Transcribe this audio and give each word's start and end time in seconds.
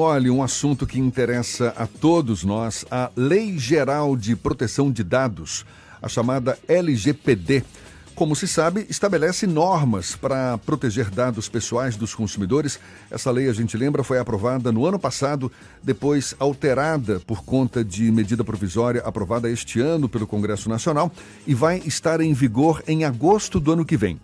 Olha, 0.00 0.32
um 0.32 0.44
assunto 0.44 0.86
que 0.86 1.00
interessa 1.00 1.74
a 1.76 1.84
todos 1.84 2.44
nós, 2.44 2.84
a 2.88 3.10
Lei 3.16 3.58
Geral 3.58 4.16
de 4.16 4.36
Proteção 4.36 4.92
de 4.92 5.02
Dados, 5.02 5.66
a 6.00 6.08
chamada 6.08 6.56
LGPD. 6.68 7.64
Como 8.14 8.36
se 8.36 8.46
sabe, 8.46 8.86
estabelece 8.88 9.44
normas 9.44 10.14
para 10.14 10.56
proteger 10.58 11.10
dados 11.10 11.48
pessoais 11.48 11.96
dos 11.96 12.14
consumidores. 12.14 12.78
Essa 13.10 13.32
lei, 13.32 13.48
a 13.48 13.52
gente 13.52 13.76
lembra, 13.76 14.04
foi 14.04 14.20
aprovada 14.20 14.70
no 14.70 14.86
ano 14.86 15.00
passado, 15.00 15.50
depois 15.82 16.32
alterada 16.38 17.20
por 17.26 17.44
conta 17.44 17.84
de 17.84 18.10
medida 18.12 18.44
provisória 18.44 19.02
aprovada 19.04 19.50
este 19.50 19.80
ano 19.80 20.08
pelo 20.08 20.28
Congresso 20.28 20.68
Nacional 20.68 21.10
e 21.44 21.54
vai 21.54 21.82
estar 21.84 22.20
em 22.20 22.32
vigor 22.32 22.84
em 22.86 23.04
agosto 23.04 23.58
do 23.58 23.72
ano 23.72 23.84
que 23.84 23.96
vem. 23.96 24.20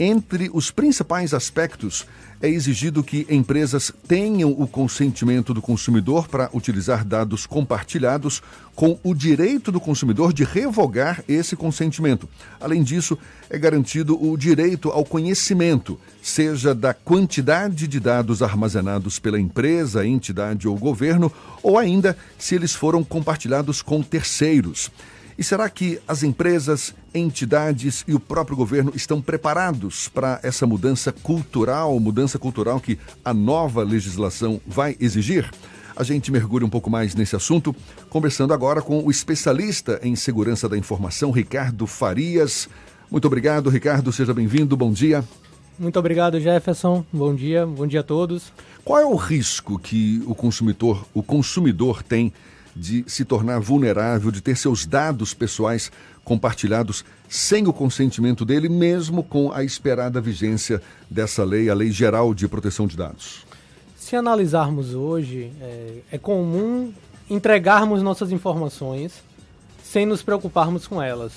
Entre 0.00 0.48
os 0.52 0.70
principais 0.70 1.34
aspectos, 1.34 2.06
é 2.40 2.48
exigido 2.48 3.02
que 3.02 3.26
empresas 3.28 3.92
tenham 4.06 4.52
o 4.52 4.64
consentimento 4.64 5.52
do 5.52 5.60
consumidor 5.60 6.28
para 6.28 6.48
utilizar 6.54 7.04
dados 7.04 7.46
compartilhados, 7.46 8.40
com 8.76 8.96
o 9.02 9.12
direito 9.12 9.72
do 9.72 9.80
consumidor 9.80 10.32
de 10.32 10.44
revogar 10.44 11.24
esse 11.26 11.56
consentimento. 11.56 12.28
Além 12.60 12.84
disso, 12.84 13.18
é 13.50 13.58
garantido 13.58 14.16
o 14.24 14.36
direito 14.36 14.88
ao 14.90 15.04
conhecimento, 15.04 15.98
seja 16.22 16.72
da 16.76 16.94
quantidade 16.94 17.88
de 17.88 17.98
dados 17.98 18.40
armazenados 18.40 19.18
pela 19.18 19.40
empresa, 19.40 20.06
entidade 20.06 20.68
ou 20.68 20.76
governo, 20.76 21.32
ou 21.60 21.76
ainda 21.76 22.16
se 22.38 22.54
eles 22.54 22.72
foram 22.72 23.02
compartilhados 23.02 23.82
com 23.82 24.00
terceiros. 24.00 24.92
E 25.38 25.44
será 25.44 25.70
que 25.70 26.00
as 26.08 26.24
empresas, 26.24 26.92
entidades 27.14 28.04
e 28.08 28.12
o 28.12 28.18
próprio 28.18 28.56
governo 28.56 28.90
estão 28.96 29.22
preparados 29.22 30.08
para 30.08 30.40
essa 30.42 30.66
mudança 30.66 31.12
cultural, 31.12 31.98
mudança 32.00 32.40
cultural 32.40 32.80
que 32.80 32.98
a 33.24 33.32
nova 33.32 33.84
legislação 33.84 34.60
vai 34.66 34.96
exigir? 34.98 35.48
A 35.94 36.02
gente 36.02 36.32
mergulha 36.32 36.66
um 36.66 36.68
pouco 36.68 36.90
mais 36.90 37.14
nesse 37.14 37.36
assunto, 37.36 37.74
conversando 38.10 38.52
agora 38.52 38.82
com 38.82 39.04
o 39.04 39.12
especialista 39.12 40.00
em 40.02 40.16
segurança 40.16 40.68
da 40.68 40.76
informação, 40.76 41.30
Ricardo 41.30 41.86
Farias. 41.86 42.68
Muito 43.08 43.26
obrigado, 43.26 43.70
Ricardo. 43.70 44.10
Seja 44.10 44.34
bem-vindo. 44.34 44.76
Bom 44.76 44.90
dia. 44.90 45.24
Muito 45.78 45.98
obrigado, 46.00 46.40
Jefferson. 46.40 47.04
Bom 47.12 47.32
dia. 47.32 47.64
Bom 47.64 47.86
dia 47.86 48.00
a 48.00 48.02
todos. 48.02 48.52
Qual 48.84 48.98
é 48.98 49.06
o 49.06 49.14
risco 49.14 49.78
que 49.78 50.20
o 50.26 50.34
consumidor, 50.34 51.06
o 51.14 51.22
consumidor 51.22 52.02
tem 52.02 52.32
de 52.78 53.04
se 53.08 53.24
tornar 53.24 53.58
vulnerável, 53.58 54.30
de 54.30 54.40
ter 54.40 54.56
seus 54.56 54.86
dados 54.86 55.34
pessoais 55.34 55.90
compartilhados 56.24 57.04
sem 57.28 57.66
o 57.66 57.72
consentimento 57.72 58.44
dele, 58.44 58.68
mesmo 58.68 59.22
com 59.22 59.50
a 59.52 59.64
esperada 59.64 60.20
vigência 60.20 60.80
dessa 61.10 61.42
lei, 61.42 61.68
a 61.68 61.74
Lei 61.74 61.90
Geral 61.90 62.32
de 62.32 62.46
Proteção 62.46 62.86
de 62.86 62.96
Dados? 62.96 63.44
Se 63.96 64.14
analisarmos 64.14 64.94
hoje, 64.94 65.50
é, 65.60 65.98
é 66.12 66.18
comum 66.18 66.92
entregarmos 67.28 68.02
nossas 68.02 68.30
informações 68.30 69.22
sem 69.82 70.06
nos 70.06 70.22
preocuparmos 70.22 70.86
com 70.86 71.02
elas. 71.02 71.32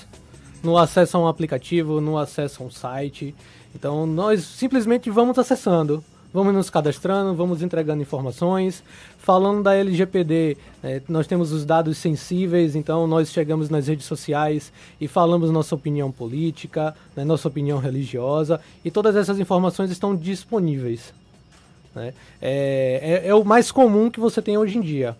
No 0.61 0.77
acesso 0.77 1.17
a 1.17 1.21
um 1.21 1.27
aplicativo, 1.27 1.99
no 1.99 2.17
acesso 2.17 2.61
a 2.61 2.65
um 2.67 2.69
site. 2.69 3.33
Então, 3.73 4.05
nós 4.05 4.43
simplesmente 4.43 5.09
vamos 5.09 5.39
acessando 5.39 6.03
vamos 6.33 6.53
nos 6.53 6.69
cadastrando, 6.69 7.33
vamos 7.35 7.61
entregando 7.61 8.01
informações. 8.01 8.83
Falando 9.17 9.63
da 9.63 9.75
LGPD, 9.75 10.57
é, 10.83 11.01
nós 11.07 11.27
temos 11.27 11.51
os 11.51 11.65
dados 11.65 11.97
sensíveis, 11.97 12.75
então 12.75 13.05
nós 13.07 13.31
chegamos 13.31 13.69
nas 13.69 13.87
redes 13.87 14.05
sociais 14.05 14.71
e 14.99 15.07
falamos 15.07 15.51
nossa 15.51 15.75
opinião 15.75 16.11
política, 16.11 16.95
né, 17.15 17.23
nossa 17.23 17.47
opinião 17.47 17.79
religiosa, 17.79 18.59
e 18.83 18.89
todas 18.89 19.15
essas 19.15 19.39
informações 19.39 19.91
estão 19.91 20.15
disponíveis. 20.15 21.13
Né? 21.93 22.13
É, 22.41 23.21
é, 23.23 23.27
é 23.29 23.35
o 23.35 23.43
mais 23.43 23.71
comum 23.71 24.09
que 24.09 24.19
você 24.19 24.41
tem 24.41 24.57
hoje 24.57 24.77
em 24.77 24.81
dia. 24.81 25.15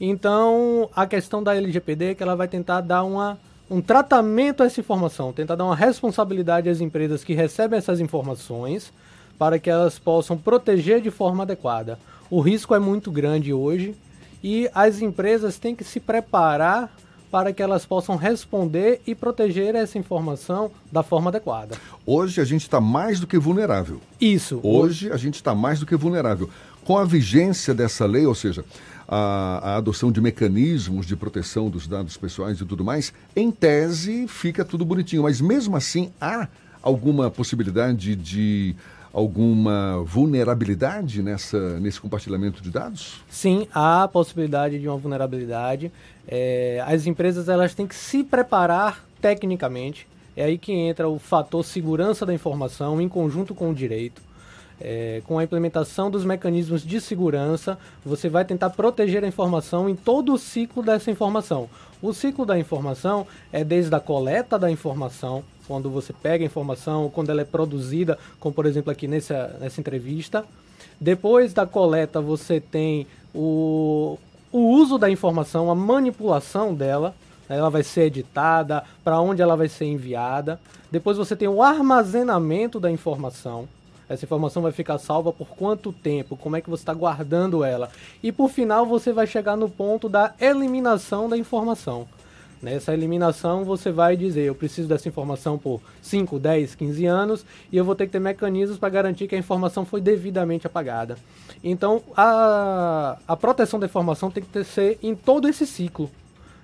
Então, 0.00 0.90
a 0.94 1.06
questão 1.06 1.42
da 1.42 1.56
LGPD 1.56 2.10
é 2.10 2.14
que 2.14 2.22
ela 2.22 2.36
vai 2.36 2.48
tentar 2.48 2.82
dar 2.82 3.02
uma, 3.04 3.38
um 3.70 3.80
tratamento 3.80 4.62
a 4.62 4.66
essa 4.66 4.80
informação, 4.80 5.32
tentar 5.32 5.54
dar 5.54 5.64
uma 5.64 5.76
responsabilidade 5.76 6.68
às 6.68 6.80
empresas 6.80 7.24
que 7.24 7.32
recebem 7.32 7.78
essas 7.78 7.98
informações, 8.00 8.92
para 9.38 9.58
que 9.58 9.70
elas 9.70 9.98
possam 9.98 10.36
proteger 10.36 11.00
de 11.00 11.10
forma 11.10 11.42
adequada. 11.42 11.98
O 12.30 12.40
risco 12.40 12.74
é 12.74 12.78
muito 12.78 13.10
grande 13.10 13.52
hoje 13.52 13.94
e 14.42 14.68
as 14.74 15.00
empresas 15.00 15.58
têm 15.58 15.74
que 15.74 15.84
se 15.84 16.00
preparar 16.00 16.92
para 17.30 17.52
que 17.52 17.62
elas 17.62 17.84
possam 17.84 18.16
responder 18.16 19.00
e 19.06 19.14
proteger 19.14 19.74
essa 19.74 19.98
informação 19.98 20.70
da 20.90 21.02
forma 21.02 21.28
adequada. 21.28 21.76
Hoje 22.04 22.40
a 22.40 22.44
gente 22.44 22.62
está 22.62 22.80
mais 22.80 23.20
do 23.20 23.26
que 23.26 23.38
vulnerável. 23.38 24.00
Isso. 24.20 24.60
Hoje 24.62 25.10
a 25.10 25.16
gente 25.16 25.34
está 25.34 25.54
mais 25.54 25.80
do 25.80 25.86
que 25.86 25.96
vulnerável. 25.96 26.48
Com 26.84 26.96
a 26.96 27.04
vigência 27.04 27.74
dessa 27.74 28.06
lei, 28.06 28.24
ou 28.26 28.34
seja, 28.34 28.64
a, 29.08 29.60
a, 29.62 29.76
adoção 29.76 30.10
de 30.10 30.20
mecanismos 30.20 31.04
de 31.04 31.16
proteção 31.16 31.68
dos 31.68 31.86
dados 31.86 32.16
pessoais 32.16 32.60
e 32.60 32.64
tudo 32.64 32.84
mais, 32.84 33.12
em 33.34 33.50
tese 33.50 34.26
fica 34.28 34.64
tudo 34.64 34.84
bonitinho. 34.84 35.24
Mas 35.24 35.40
mesmo 35.40 35.76
assim, 35.76 36.12
há 36.20 36.48
alguma 36.80 37.30
possibilidade 37.30 38.14
de 38.14 38.76
alguma 39.16 40.02
vulnerabilidade 40.04 41.22
nessa, 41.22 41.80
nesse 41.80 41.98
compartilhamento 41.98 42.62
de 42.62 42.70
dados? 42.70 43.24
Sim, 43.30 43.66
há 43.72 44.06
possibilidade 44.06 44.78
de 44.78 44.86
uma 44.86 44.98
vulnerabilidade. 44.98 45.90
É, 46.28 46.84
as 46.86 47.06
empresas 47.06 47.48
elas 47.48 47.74
têm 47.74 47.86
que 47.86 47.94
se 47.94 48.22
preparar 48.22 49.02
tecnicamente. 49.18 50.06
É 50.36 50.44
aí 50.44 50.58
que 50.58 50.70
entra 50.70 51.08
o 51.08 51.18
fator 51.18 51.64
segurança 51.64 52.26
da 52.26 52.34
informação 52.34 53.00
em 53.00 53.08
conjunto 53.08 53.54
com 53.54 53.70
o 53.70 53.74
direito. 53.74 54.20
É, 54.78 55.22
com 55.26 55.38
a 55.38 55.44
implementação 55.44 56.10
dos 56.10 56.22
mecanismos 56.22 56.82
de 56.82 57.00
segurança, 57.00 57.78
você 58.04 58.28
vai 58.28 58.44
tentar 58.44 58.68
proteger 58.68 59.24
a 59.24 59.26
informação 59.26 59.88
em 59.88 59.96
todo 59.96 60.34
o 60.34 60.38
ciclo 60.38 60.82
dessa 60.82 61.10
informação. 61.10 61.70
O 62.02 62.12
ciclo 62.12 62.44
da 62.44 62.58
informação 62.58 63.26
é 63.50 63.64
desde 63.64 63.94
a 63.94 64.00
coleta 64.00 64.58
da 64.58 64.70
informação, 64.70 65.42
quando 65.66 65.90
você 65.90 66.12
pega 66.12 66.44
a 66.44 66.46
informação, 66.46 67.10
quando 67.10 67.30
ela 67.30 67.40
é 67.40 67.44
produzida, 67.44 68.18
como 68.38 68.54
por 68.54 68.66
exemplo 68.66 68.90
aqui 68.90 69.06
nessa, 69.06 69.56
nessa 69.60 69.80
entrevista. 69.80 70.44
Depois 71.00 71.52
da 71.52 71.66
coleta, 71.66 72.20
você 72.20 72.60
tem 72.60 73.06
o, 73.34 74.18
o 74.50 74.58
uso 74.58 74.96
da 74.96 75.10
informação, 75.10 75.70
a 75.70 75.74
manipulação 75.74 76.74
dela, 76.74 77.14
ela 77.48 77.70
vai 77.70 77.82
ser 77.82 78.02
editada, 78.02 78.82
para 79.04 79.20
onde 79.20 79.42
ela 79.42 79.56
vai 79.56 79.68
ser 79.68 79.84
enviada. 79.84 80.58
Depois 80.90 81.16
você 81.16 81.36
tem 81.36 81.48
o 81.48 81.62
armazenamento 81.62 82.80
da 82.80 82.90
informação. 82.90 83.68
Essa 84.08 84.24
informação 84.24 84.62
vai 84.62 84.72
ficar 84.72 84.98
salva 84.98 85.32
por 85.32 85.48
quanto 85.48 85.92
tempo? 85.92 86.36
Como 86.36 86.56
é 86.56 86.60
que 86.60 86.70
você 86.70 86.82
está 86.82 86.94
guardando 86.94 87.64
ela? 87.64 87.90
E 88.22 88.30
por 88.30 88.48
final 88.48 88.86
você 88.86 89.12
vai 89.12 89.26
chegar 89.26 89.56
no 89.56 89.68
ponto 89.68 90.08
da 90.08 90.32
eliminação 90.40 91.28
da 91.28 91.36
informação. 91.36 92.06
Nessa 92.62 92.94
eliminação 92.94 93.64
você 93.64 93.90
vai 93.90 94.16
dizer, 94.16 94.42
eu 94.42 94.54
preciso 94.54 94.88
dessa 94.88 95.08
informação 95.08 95.58
por 95.58 95.80
5, 96.00 96.38
10, 96.38 96.74
15 96.74 97.06
anos 97.06 97.46
e 97.70 97.76
eu 97.76 97.84
vou 97.84 97.94
ter 97.94 98.06
que 98.06 98.12
ter 98.12 98.18
mecanismos 98.18 98.78
para 98.78 98.88
garantir 98.88 99.28
que 99.28 99.34
a 99.34 99.38
informação 99.38 99.84
foi 99.84 100.00
devidamente 100.00 100.66
apagada. 100.66 101.18
Então 101.62 102.02
a, 102.16 103.18
a 103.28 103.36
proteção 103.36 103.78
da 103.78 103.86
informação 103.86 104.30
tem 104.30 104.42
que 104.42 104.48
ter, 104.48 104.64
ser 104.64 104.98
em 105.02 105.14
todo 105.14 105.48
esse 105.48 105.66
ciclo. 105.66 106.10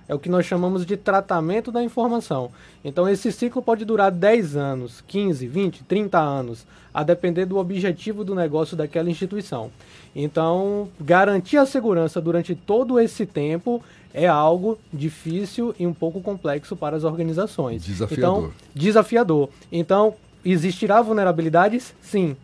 É 0.07 0.13
o 0.13 0.19
que 0.19 0.29
nós 0.29 0.45
chamamos 0.45 0.85
de 0.85 0.97
tratamento 0.97 1.71
da 1.71 1.83
informação. 1.83 2.51
Então, 2.83 3.07
esse 3.07 3.31
ciclo 3.31 3.61
pode 3.61 3.85
durar 3.85 4.11
10 4.11 4.55
anos, 4.55 5.03
15, 5.07 5.47
20, 5.47 5.83
30 5.83 6.19
anos, 6.19 6.65
a 6.93 7.03
depender 7.03 7.45
do 7.45 7.57
objetivo 7.57 8.23
do 8.23 8.35
negócio 8.35 8.75
daquela 8.75 9.09
instituição. 9.09 9.71
Então, 10.15 10.89
garantir 10.99 11.57
a 11.57 11.65
segurança 11.65 12.21
durante 12.21 12.53
todo 12.53 12.99
esse 12.99 13.25
tempo 13.25 13.81
é 14.13 14.27
algo 14.27 14.77
difícil 14.93 15.73
e 15.79 15.87
um 15.87 15.93
pouco 15.93 16.21
complexo 16.21 16.75
para 16.75 16.95
as 16.95 17.03
organizações. 17.03 17.83
Desafiador. 17.83 18.39
Então, 18.39 18.51
desafiador. 18.75 19.49
Então, 19.71 20.13
existirá 20.45 21.01
vulnerabilidades? 21.01 21.95
Sim 22.01 22.35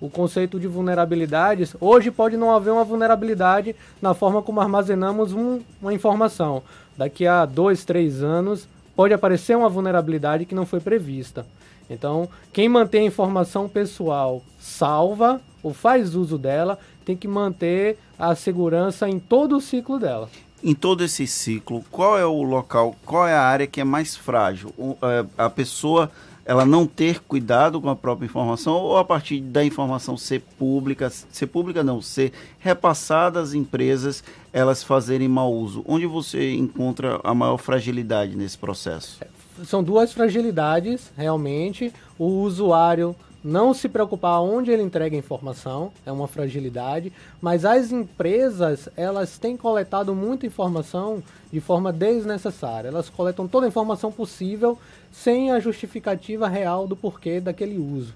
o 0.00 0.10
conceito 0.10 0.58
de 0.58 0.66
vulnerabilidades. 0.66 1.74
Hoje 1.80 2.10
pode 2.10 2.36
não 2.36 2.50
haver 2.50 2.70
uma 2.70 2.84
vulnerabilidade 2.84 3.74
na 4.00 4.14
forma 4.14 4.42
como 4.42 4.60
armazenamos 4.60 5.32
um, 5.32 5.60
uma 5.80 5.94
informação. 5.94 6.62
Daqui 6.96 7.26
a 7.26 7.44
dois, 7.44 7.84
três 7.84 8.22
anos 8.22 8.68
pode 8.94 9.12
aparecer 9.12 9.56
uma 9.56 9.68
vulnerabilidade 9.68 10.46
que 10.46 10.54
não 10.54 10.66
foi 10.66 10.80
prevista. 10.80 11.46
Então, 11.88 12.28
quem 12.52 12.68
mantém 12.68 13.02
a 13.02 13.06
informação 13.06 13.68
pessoal 13.68 14.42
salva 14.58 15.40
ou 15.62 15.72
faz 15.72 16.14
uso 16.14 16.36
dela 16.36 16.78
tem 17.04 17.16
que 17.16 17.28
manter 17.28 17.98
a 18.18 18.34
segurança 18.34 19.08
em 19.08 19.18
todo 19.18 19.56
o 19.56 19.60
ciclo 19.60 19.98
dela. 19.98 20.28
Em 20.64 20.74
todo 20.74 21.04
esse 21.04 21.26
ciclo, 21.26 21.84
qual 21.90 22.18
é 22.18 22.24
o 22.24 22.42
local, 22.42 22.96
qual 23.04 23.28
é 23.28 23.34
a 23.34 23.42
área 23.42 23.66
que 23.66 23.80
é 23.80 23.84
mais 23.84 24.16
frágil? 24.16 24.72
É, 25.02 25.24
a 25.38 25.48
pessoa 25.48 26.10
ela 26.46 26.64
não 26.64 26.86
ter 26.86 27.20
cuidado 27.20 27.80
com 27.80 27.90
a 27.90 27.96
própria 27.96 28.24
informação 28.24 28.74
ou 28.74 28.96
a 28.96 29.04
partir 29.04 29.40
da 29.40 29.64
informação 29.64 30.16
ser 30.16 30.40
pública, 30.56 31.10
ser 31.10 31.48
pública 31.48 31.82
não, 31.82 32.00
ser 32.00 32.32
repassada 32.60 33.40
às 33.40 33.52
empresas, 33.52 34.22
elas 34.52 34.84
fazerem 34.84 35.26
mau 35.26 35.52
uso? 35.52 35.84
Onde 35.86 36.06
você 36.06 36.54
encontra 36.54 37.20
a 37.24 37.34
maior 37.34 37.58
fragilidade 37.58 38.36
nesse 38.36 38.56
processo? 38.56 39.18
São 39.64 39.82
duas 39.82 40.12
fragilidades, 40.12 41.10
realmente. 41.16 41.92
O 42.16 42.42
usuário 42.42 43.16
não 43.46 43.72
se 43.72 43.88
preocupar 43.88 44.40
onde 44.40 44.72
ele 44.72 44.82
entrega 44.82 45.14
a 45.14 45.18
informação, 45.18 45.92
é 46.04 46.10
uma 46.10 46.26
fragilidade, 46.26 47.12
mas 47.40 47.64
as 47.64 47.92
empresas, 47.92 48.88
elas 48.96 49.38
têm 49.38 49.56
coletado 49.56 50.12
muita 50.16 50.46
informação 50.46 51.22
de 51.52 51.60
forma 51.60 51.92
desnecessária. 51.92 52.88
Elas 52.88 53.08
coletam 53.08 53.46
toda 53.46 53.64
a 53.64 53.68
informação 53.68 54.10
possível 54.10 54.76
sem 55.12 55.52
a 55.52 55.60
justificativa 55.60 56.48
real 56.48 56.88
do 56.88 56.96
porquê 56.96 57.40
daquele 57.40 57.78
uso. 57.78 58.12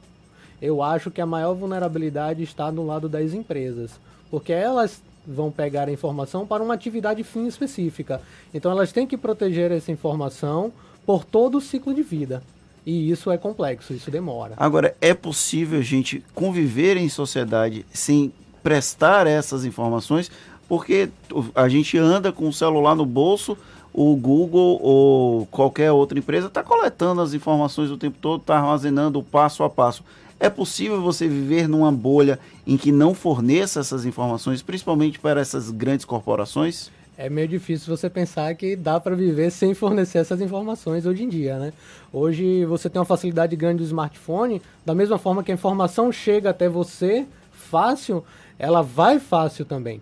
Eu 0.61 0.83
acho 0.83 1.13
que 1.13 1.21
a 1.21 1.27
maior 1.27 1.55
vulnerabilidade 1.55 2.43
está 2.43 2.73
no 2.73 2.85
lado 2.85 3.09
das 3.09 3.33
empresas, 3.33 3.93
porque 4.33 4.53
elas 4.53 5.01
vão 5.25 5.53
pegar 5.53 5.87
a 5.87 5.93
informação 5.93 6.45
para 6.45 6.61
uma 6.61 6.75
atividade 6.75 7.23
fim 7.23 7.47
específica. 7.47 8.21
Então 8.53 8.73
elas 8.73 8.91
têm 8.91 9.07
que 9.07 9.17
proteger 9.17 9.71
essa 9.71 9.93
informação 9.93 10.73
por 11.07 11.25
todo 11.25 11.59
o 11.59 11.61
ciclo 11.61 11.95
de 11.95 12.03
vida. 12.03 12.43
E 12.85 13.11
isso 13.11 13.31
é 13.31 13.37
complexo, 13.37 13.93
isso 13.93 14.11
demora. 14.11 14.55
Agora, 14.57 14.97
é 15.01 15.13
possível 15.15 15.79
a 15.79 15.83
gente 15.83 16.25
conviver 16.35 16.97
em 16.97 17.09
sociedade 17.09 17.85
sem 17.93 18.33
prestar 18.63 19.27
essas 19.27 19.65
informações? 19.65 20.31
Porque 20.69 21.11
a 21.55 21.69
gente 21.69 21.99
anda 21.99 22.33
com 22.33 22.49
o 22.49 22.53
celular 22.53 22.95
no 22.95 23.05
bolso, 23.05 23.57
o 23.93 24.15
Google 24.15 24.79
ou 24.81 25.47
qualquer 25.47 25.91
outra 25.91 26.19
empresa 26.19 26.47
está 26.47 26.63
coletando 26.63 27.21
as 27.21 27.35
informações 27.35 27.91
o 27.91 27.97
tempo 27.97 28.17
todo, 28.21 28.41
está 28.41 28.57
armazenando 28.57 29.23
passo 29.23 29.63
a 29.65 29.71
passo. 29.71 30.05
É 30.39 30.49
possível 30.49 31.03
você 31.03 31.29
viver 31.29 31.69
numa 31.69 31.93
bolha 31.93 32.39
em 32.67 32.77
que 32.77 32.91
não 32.91 33.15
forneça 33.15 33.81
essas 33.81 34.07
informações, 34.07 34.63
principalmente 34.63 35.19
para 35.19 35.41
essas 35.41 35.71
grandes 35.71 36.07
corporações? 36.07 36.91
É 37.21 37.29
meio 37.29 37.47
difícil 37.47 37.95
você 37.95 38.09
pensar 38.09 38.55
que 38.55 38.75
dá 38.75 38.99
para 38.99 39.15
viver 39.15 39.51
sem 39.51 39.75
fornecer 39.75 40.17
essas 40.17 40.41
informações 40.41 41.05
hoje 41.05 41.25
em 41.25 41.29
dia, 41.29 41.59
né? 41.59 41.71
Hoje 42.11 42.65
você 42.65 42.89
tem 42.89 42.99
uma 42.99 43.05
facilidade 43.05 43.55
grande 43.57 43.83
do 43.83 43.85
smartphone, 43.85 44.63
da 44.87 44.95
mesma 44.95 45.19
forma 45.19 45.45
que 45.45 45.51
a 45.51 45.55
informação 45.55 46.11
chega 46.11 46.49
até 46.49 46.67
você 46.67 47.27
fácil, 47.53 48.25
ela 48.59 48.81
vai 48.81 49.19
fácil 49.19 49.67
também. 49.67 50.01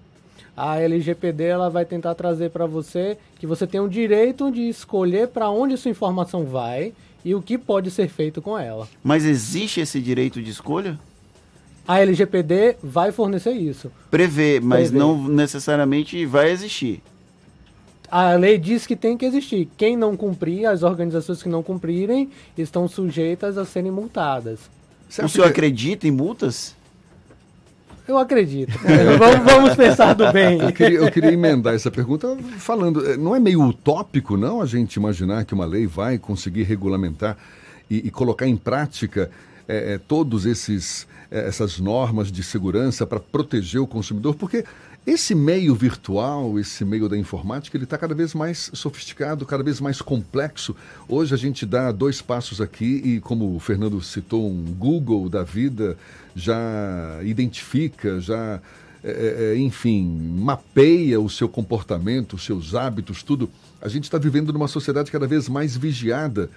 A 0.56 0.80
LGPD 0.80 1.42
ela 1.42 1.68
vai 1.68 1.84
tentar 1.84 2.14
trazer 2.14 2.50
para 2.50 2.66
você 2.66 3.18
que 3.40 3.48
você 3.48 3.66
tem 3.66 3.80
o 3.80 3.88
direito 3.88 4.48
de 4.52 4.68
escolher 4.68 5.26
para 5.26 5.50
onde 5.50 5.76
sua 5.76 5.90
informação 5.90 6.44
vai 6.44 6.92
e 7.24 7.34
o 7.34 7.42
que 7.42 7.58
pode 7.58 7.90
ser 7.90 8.08
feito 8.08 8.40
com 8.40 8.56
ela. 8.56 8.86
Mas 9.02 9.24
existe 9.24 9.80
esse 9.80 10.00
direito 10.00 10.40
de 10.40 10.50
escolha? 10.50 10.96
A 11.88 12.00
LGPD 12.00 12.76
vai 12.82 13.10
fornecer 13.10 13.52
isso. 13.52 13.90
Prevê, 14.10 14.60
mas 14.60 14.90
Prevê. 14.90 14.98
não 14.98 15.26
necessariamente 15.26 16.26
vai 16.26 16.50
existir. 16.50 17.02
A 18.10 18.34
lei 18.34 18.58
diz 18.58 18.86
que 18.86 18.94
tem 18.94 19.16
que 19.16 19.24
existir. 19.24 19.70
Quem 19.74 19.96
não 19.96 20.14
cumprir, 20.14 20.66
as 20.66 20.82
organizações 20.82 21.42
que 21.42 21.48
não 21.48 21.62
cumprirem, 21.62 22.28
estão 22.58 22.86
sujeitas 22.86 23.56
a 23.56 23.64
serem 23.64 23.90
multadas. 23.90 24.60
Você 25.08 25.24
o 25.24 25.28
senhor 25.30 25.44
que... 25.46 25.50
acredita 25.52 26.06
em 26.06 26.10
multas? 26.10 26.76
Eu 28.06 28.18
acredito. 28.18 28.72
vamos, 29.18 29.44
vamos, 29.50 29.74
pensar 29.74 30.12
do 30.12 30.30
bem. 30.30 30.60
Eu 30.60 30.72
queria, 30.72 30.98
eu 30.98 31.10
queria, 31.10 31.32
emendar 31.32 31.74
essa 31.74 31.90
pergunta 31.90 32.36
falando, 32.58 33.06
eh, 33.06 33.16
não 33.16 33.34
é 33.34 33.40
meio 33.40 33.62
utópico, 33.62 34.36
não, 34.36 34.60
a 34.60 34.66
gente 34.66 34.96
imaginar 34.96 35.46
que 35.46 35.54
uma 35.54 35.64
lei 35.64 35.86
vai 35.86 36.18
conseguir 36.18 36.64
regulamentar 36.64 37.36
e, 37.90 38.08
e 38.08 38.10
colocar 38.10 38.46
em 38.46 38.56
prática 38.56 39.30
é, 39.66 39.94
é, 39.94 39.98
todos 39.98 40.46
esses 40.46 41.06
essas 41.30 41.78
normas 41.78 42.32
de 42.32 42.42
segurança 42.42 43.06
para 43.06 43.20
proteger 43.20 43.80
o 43.80 43.86
consumidor, 43.86 44.34
porque 44.34 44.64
esse 45.06 45.34
meio 45.34 45.74
virtual, 45.74 46.58
esse 46.58 46.84
meio 46.84 47.08
da 47.08 47.16
informática, 47.16 47.76
ele 47.76 47.84
está 47.84 47.96
cada 47.96 48.14
vez 48.14 48.34
mais 48.34 48.70
sofisticado, 48.74 49.46
cada 49.46 49.62
vez 49.62 49.80
mais 49.80 50.02
complexo. 50.02 50.76
Hoje 51.08 51.34
a 51.34 51.38
gente 51.38 51.64
dá 51.64 51.90
dois 51.92 52.20
passos 52.20 52.60
aqui 52.60 53.00
e, 53.02 53.20
como 53.20 53.56
o 53.56 53.58
Fernando 53.58 54.02
citou, 54.02 54.50
um 54.50 54.64
Google 54.64 55.28
da 55.30 55.42
vida 55.42 55.96
já 56.36 57.20
identifica, 57.22 58.20
já, 58.20 58.60
é, 59.02 59.54
é, 59.54 59.58
enfim, 59.58 60.04
mapeia 60.40 61.18
o 61.18 61.30
seu 61.30 61.48
comportamento, 61.48 62.34
os 62.34 62.44
seus 62.44 62.74
hábitos, 62.74 63.22
tudo. 63.22 63.50
A 63.80 63.88
gente 63.88 64.04
está 64.04 64.18
vivendo 64.18 64.52
numa 64.52 64.68
sociedade 64.68 65.10
cada 65.10 65.26
vez 65.26 65.48
mais 65.48 65.74
vigiada 65.74 66.50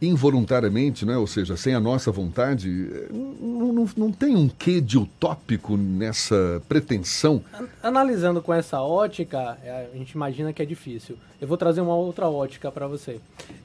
involuntariamente, 0.00 1.06
né? 1.06 1.16
ou 1.16 1.26
seja, 1.26 1.56
sem 1.56 1.74
a 1.74 1.80
nossa 1.80 2.10
vontade, 2.10 2.68
não, 3.10 3.72
não, 3.72 3.90
não 3.96 4.12
tem 4.12 4.36
um 4.36 4.48
quê 4.48 4.80
de 4.80 4.98
utópico 4.98 5.76
nessa 5.76 6.62
pretensão? 6.68 7.42
Analisando 7.82 8.42
com 8.42 8.52
essa 8.52 8.80
ótica, 8.82 9.56
é, 9.64 9.88
a 9.92 9.96
gente 9.96 10.12
imagina 10.12 10.52
que 10.52 10.62
é 10.62 10.66
difícil. 10.66 11.16
Eu 11.40 11.48
vou 11.48 11.56
trazer 11.56 11.80
uma 11.80 11.94
outra 11.94 12.28
ótica 12.28 12.70
para 12.70 12.86
você. 12.86 13.20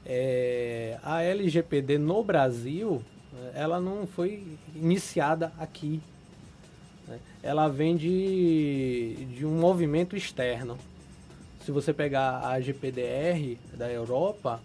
É, 0.06 0.98
a 1.02 1.22
LGPD 1.22 1.98
no 1.98 2.24
Brasil, 2.24 3.02
ela 3.54 3.80
não 3.80 4.06
foi 4.06 4.42
iniciada 4.74 5.52
aqui. 5.58 6.00
Né? 7.06 7.18
Ela 7.42 7.68
vem 7.68 7.96
de, 7.96 9.26
de 9.36 9.44
um 9.44 9.58
movimento 9.58 10.16
externo. 10.16 10.78
Se 11.64 11.70
você 11.70 11.92
pegar 11.92 12.40
a 12.44 12.60
GPDR 12.60 13.56
da 13.74 13.90
Europa, 13.90 14.60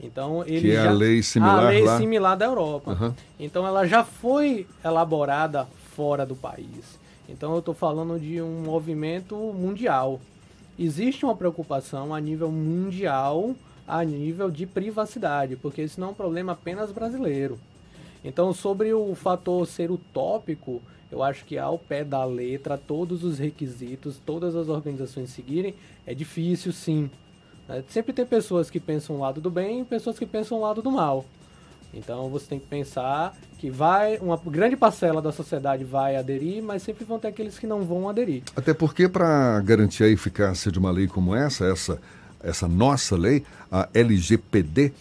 então, 0.00 0.44
ele 0.46 0.60
que 0.60 0.70
é 0.72 0.82
já, 0.82 0.90
a 0.90 0.92
lei 0.92 1.22
similar 1.22 1.58
a 1.58 1.68
lei 1.68 1.82
lá? 1.82 1.98
similar 1.98 2.36
da 2.36 2.44
Europa. 2.44 2.98
Uhum. 3.00 3.14
Então, 3.38 3.66
ela 3.66 3.86
já 3.86 4.04
foi 4.04 4.66
elaborada 4.84 5.66
fora 5.94 6.26
do 6.26 6.34
país. 6.34 6.98
Então, 7.28 7.52
eu 7.52 7.60
estou 7.60 7.74
falando 7.74 8.18
de 8.18 8.42
um 8.42 8.62
movimento 8.62 9.34
mundial. 9.36 10.20
Existe 10.78 11.24
uma 11.24 11.36
preocupação 11.36 12.14
a 12.14 12.20
nível 12.20 12.50
mundial, 12.50 13.54
a 13.86 14.04
nível 14.04 14.50
de 14.50 14.66
privacidade, 14.66 15.56
porque 15.56 15.82
isso 15.82 16.00
não 16.00 16.08
é 16.08 16.10
um 16.10 16.14
problema 16.14 16.52
apenas 16.52 16.90
brasileiro. 16.90 17.58
Então, 18.24 18.52
sobre 18.52 18.92
o 18.92 19.14
fator 19.14 19.66
ser 19.66 19.90
utópico, 19.90 20.82
eu 21.12 21.22
acho 21.22 21.44
que 21.44 21.56
ao 21.56 21.78
pé 21.78 22.02
da 22.02 22.24
letra, 22.24 22.76
todos 22.76 23.22
os 23.22 23.38
requisitos, 23.38 24.18
todas 24.24 24.56
as 24.56 24.68
organizações 24.68 25.30
seguirem, 25.30 25.74
é 26.06 26.14
difícil 26.14 26.72
sim. 26.72 27.10
É, 27.68 27.82
sempre 27.88 28.12
tem 28.12 28.26
pessoas 28.26 28.70
que 28.70 28.78
pensam 28.78 29.16
o 29.16 29.20
lado 29.20 29.40
do 29.40 29.50
bem 29.50 29.80
e 29.80 29.84
pessoas 29.84 30.18
que 30.18 30.26
pensam 30.26 30.58
o 30.58 30.60
lado 30.60 30.82
do 30.82 30.90
mal. 30.90 31.24
Então 31.92 32.28
você 32.28 32.46
tem 32.46 32.58
que 32.58 32.66
pensar 32.66 33.34
que 33.58 33.70
vai 33.70 34.18
uma 34.18 34.36
grande 34.36 34.76
parcela 34.76 35.22
da 35.22 35.30
sociedade 35.30 35.84
vai 35.84 36.16
aderir, 36.16 36.62
mas 36.62 36.82
sempre 36.82 37.04
vão 37.04 37.18
ter 37.18 37.28
aqueles 37.28 37.58
que 37.58 37.66
não 37.66 37.82
vão 37.82 38.08
aderir. 38.08 38.42
Até 38.56 38.74
porque 38.74 39.08
para 39.08 39.60
garantir 39.60 40.02
a 40.04 40.08
eficácia 40.08 40.72
de 40.72 40.78
uma 40.78 40.90
lei 40.90 41.06
como 41.06 41.34
essa, 41.34 41.64
essa 41.64 42.00
essa 42.44 42.68
nossa 42.68 43.16
lei, 43.16 43.42
a 43.72 43.88
LGPD, 43.94 44.92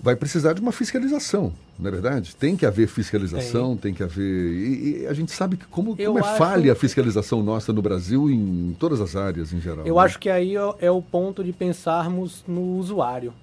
vai 0.00 0.14
precisar 0.14 0.52
de 0.52 0.60
uma 0.60 0.70
fiscalização, 0.70 1.52
não 1.78 1.88
é 1.88 1.90
verdade? 1.90 2.34
Tem 2.36 2.56
que 2.56 2.64
haver 2.64 2.86
fiscalização, 2.86 3.70
tem, 3.70 3.92
tem 3.92 3.94
que 3.94 4.02
haver. 4.02 4.22
E, 4.22 5.02
e, 5.02 5.06
a 5.06 5.12
gente 5.12 5.32
sabe 5.32 5.56
que 5.56 5.66
como, 5.66 5.96
como 5.96 6.18
é 6.18 6.22
falha 6.22 6.72
a 6.72 6.76
fiscalização 6.76 7.42
nossa 7.42 7.72
no 7.72 7.82
Brasil 7.82 8.30
em 8.30 8.76
todas 8.78 9.00
as 9.00 9.16
áreas 9.16 9.52
em 9.52 9.60
geral. 9.60 9.84
Eu 9.84 9.96
né? 9.96 10.00
acho 10.00 10.18
que 10.18 10.30
aí 10.30 10.56
é, 10.56 10.74
é 10.80 10.90
o 10.90 11.02
ponto 11.02 11.42
de 11.42 11.52
pensarmos 11.52 12.44
no 12.46 12.76
usuário. 12.76 13.34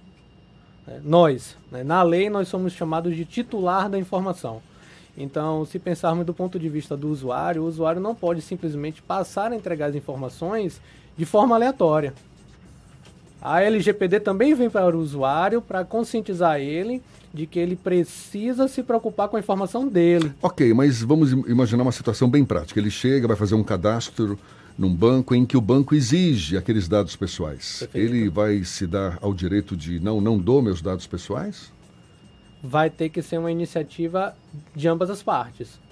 Né? 0.88 1.01
Nós, 1.03 1.58
né? 1.72 1.84
na 1.84 2.01
lei, 2.03 2.29
nós 2.29 2.48
somos 2.48 2.72
chamados 2.74 3.15
de 3.15 3.25
titular 3.25 3.89
da 3.89 4.00
informação. 4.00 4.62
Então, 5.18 5.65
se 5.65 5.79
pensarmos 5.79 6.25
do 6.25 6.34
ponto 6.34 6.60
de 6.60 6.68
vista 6.68 6.96
do 6.96 7.10
usuário, 7.10 7.63
o 7.63 7.68
usuário 7.68 8.01
não 8.01 8.13
pode 8.13 8.41
simplesmente 8.41 9.01
passar 9.01 9.51
a 9.51 9.56
entregar 9.56 9.88
as 9.88 9.96
informações 9.96 10.82
de 11.18 11.25
forma 11.25 11.56
aleatória. 11.56 12.13
A 13.46 13.62
LGPD 13.62 14.22
também 14.22 14.56
vem 14.56 14.72
para 14.72 14.98
o 14.98 15.00
usuário 15.00 15.62
para 15.62 15.86
conscientizar 15.86 16.60
ele 16.60 17.00
de 17.32 17.46
que 17.46 17.60
ele 17.60 17.75
precisa 17.75 18.68
se 18.68 18.82
preocupar 18.82 19.30
com 19.30 19.38
a 19.38 19.40
informação 19.40 19.88
dele. 19.88 20.34
Ok, 20.42 20.74
mas 20.74 21.04
vamos 21.04 21.32
imaginar 21.32 21.84
uma 21.84 21.92
situação 21.92 22.28
bem 22.28 22.44
prática. 22.44 22.80
Ele 22.80 22.90
chega, 22.90 23.28
vai 23.28 23.38
fazer 23.38 23.54
um 23.54 23.64
cadastro 23.64 24.40
num 24.75 24.92
banco 24.92 25.36
em 25.36 25.46
que 25.46 25.56
o 25.56 25.62
banco 25.62 25.94
exige 25.94 26.58
aqueles 26.58 26.88
dados 26.88 27.16
pessoais. 27.16 27.82
Perfeito. 27.82 28.16
Ele 28.16 28.30
vai 28.30 28.64
se 28.64 28.88
dar 28.88 29.20
ao 29.22 29.32
direito 29.32 29.78
de 29.78 30.00
não, 30.00 30.20
não 30.20 30.40
dou 30.40 30.60
meus 30.60 30.82
dados 30.82 31.06
pessoais? 31.06 31.72
Vai 32.64 32.90
ter 32.90 33.10
que 33.10 33.22
ser 33.22 33.38
uma 33.38 33.52
iniciativa 33.52 34.36
de 34.75 34.88
ambas 34.88 35.12
as 35.12 35.22
partes 35.22 35.86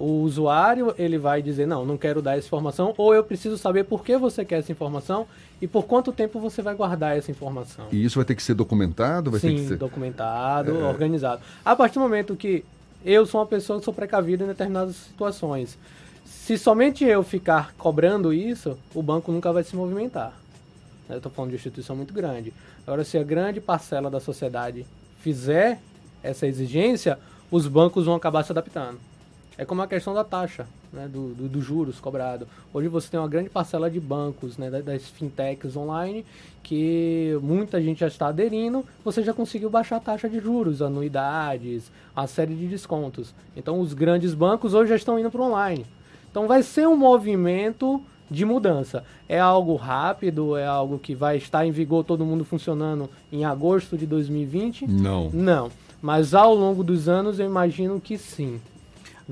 o 0.00 0.22
usuário 0.22 0.94
ele 0.96 1.18
vai 1.18 1.42
dizer 1.42 1.66
não, 1.66 1.84
não 1.84 1.98
quero 1.98 2.22
dar 2.22 2.38
essa 2.38 2.46
informação, 2.46 2.94
ou 2.96 3.14
eu 3.14 3.22
preciso 3.22 3.58
saber 3.58 3.84
por 3.84 4.02
que 4.02 4.16
você 4.16 4.46
quer 4.46 4.60
essa 4.60 4.72
informação 4.72 5.26
e 5.60 5.66
por 5.66 5.84
quanto 5.84 6.10
tempo 6.10 6.40
você 6.40 6.62
vai 6.62 6.74
guardar 6.74 7.18
essa 7.18 7.30
informação. 7.30 7.84
E 7.92 8.02
isso 8.02 8.16
vai 8.16 8.24
ter 8.24 8.34
que 8.34 8.42
ser 8.42 8.54
documentado? 8.54 9.30
Vai 9.30 9.38
Sim, 9.40 9.48
ter 9.48 9.54
que 9.56 9.68
ser... 9.68 9.76
documentado, 9.76 10.74
é... 10.74 10.84
organizado. 10.84 11.42
A 11.62 11.76
partir 11.76 11.94
do 11.94 12.00
momento 12.00 12.34
que 12.34 12.64
eu 13.04 13.26
sou 13.26 13.42
uma 13.42 13.46
pessoa 13.46 13.78
que 13.78 13.84
sou 13.84 13.92
precavida 13.92 14.42
em 14.42 14.46
determinadas 14.46 14.96
situações, 14.96 15.76
se 16.24 16.56
somente 16.56 17.04
eu 17.04 17.22
ficar 17.22 17.74
cobrando 17.76 18.32
isso, 18.32 18.78
o 18.94 19.02
banco 19.02 19.30
nunca 19.30 19.52
vai 19.52 19.62
se 19.62 19.76
movimentar. 19.76 20.32
Eu 21.10 21.18
estou 21.18 21.30
falando 21.30 21.50
de 21.50 21.56
instituição 21.56 21.94
muito 21.94 22.14
grande. 22.14 22.54
Agora, 22.86 23.04
se 23.04 23.18
a 23.18 23.22
grande 23.22 23.60
parcela 23.60 24.08
da 24.08 24.18
sociedade 24.18 24.86
fizer 25.18 25.78
essa 26.22 26.46
exigência, 26.46 27.18
os 27.50 27.68
bancos 27.68 28.06
vão 28.06 28.14
acabar 28.14 28.42
se 28.44 28.52
adaptando. 28.52 29.09
É 29.60 29.64
como 29.66 29.82
a 29.82 29.86
questão 29.86 30.14
da 30.14 30.24
taxa, 30.24 30.66
né, 30.90 31.06
do, 31.06 31.34
do, 31.34 31.46
do 31.46 31.60
juros 31.60 32.00
cobrado. 32.00 32.48
Hoje 32.72 32.88
você 32.88 33.10
tem 33.10 33.20
uma 33.20 33.28
grande 33.28 33.50
parcela 33.50 33.90
de 33.90 34.00
bancos, 34.00 34.56
né, 34.56 34.70
das 34.70 35.06
fintechs 35.10 35.76
online, 35.76 36.24
que 36.62 37.38
muita 37.42 37.78
gente 37.78 38.00
já 38.00 38.06
está 38.06 38.28
aderindo, 38.28 38.82
você 39.04 39.22
já 39.22 39.34
conseguiu 39.34 39.68
baixar 39.68 39.96
a 39.96 40.00
taxa 40.00 40.30
de 40.30 40.40
juros, 40.40 40.80
anuidades, 40.80 41.92
a 42.16 42.26
série 42.26 42.54
de 42.54 42.68
descontos. 42.68 43.34
Então 43.54 43.78
os 43.80 43.92
grandes 43.92 44.32
bancos 44.32 44.72
hoje 44.72 44.88
já 44.88 44.96
estão 44.96 45.18
indo 45.18 45.30
para 45.30 45.42
online. 45.42 45.84
Então 46.30 46.48
vai 46.48 46.62
ser 46.62 46.88
um 46.88 46.96
movimento 46.96 48.00
de 48.30 48.46
mudança. 48.46 49.04
É 49.28 49.38
algo 49.38 49.76
rápido, 49.76 50.56
é 50.56 50.64
algo 50.64 50.98
que 50.98 51.14
vai 51.14 51.36
estar 51.36 51.66
em 51.66 51.70
vigor, 51.70 52.02
todo 52.02 52.24
mundo 52.24 52.46
funcionando 52.46 53.10
em 53.30 53.44
agosto 53.44 53.98
de 53.98 54.06
2020? 54.06 54.86
Não. 54.86 55.28
Não. 55.30 55.70
Mas 56.00 56.32
ao 56.32 56.54
longo 56.54 56.82
dos 56.82 57.10
anos 57.10 57.38
eu 57.38 57.44
imagino 57.44 58.00
que 58.00 58.16
sim. 58.16 58.58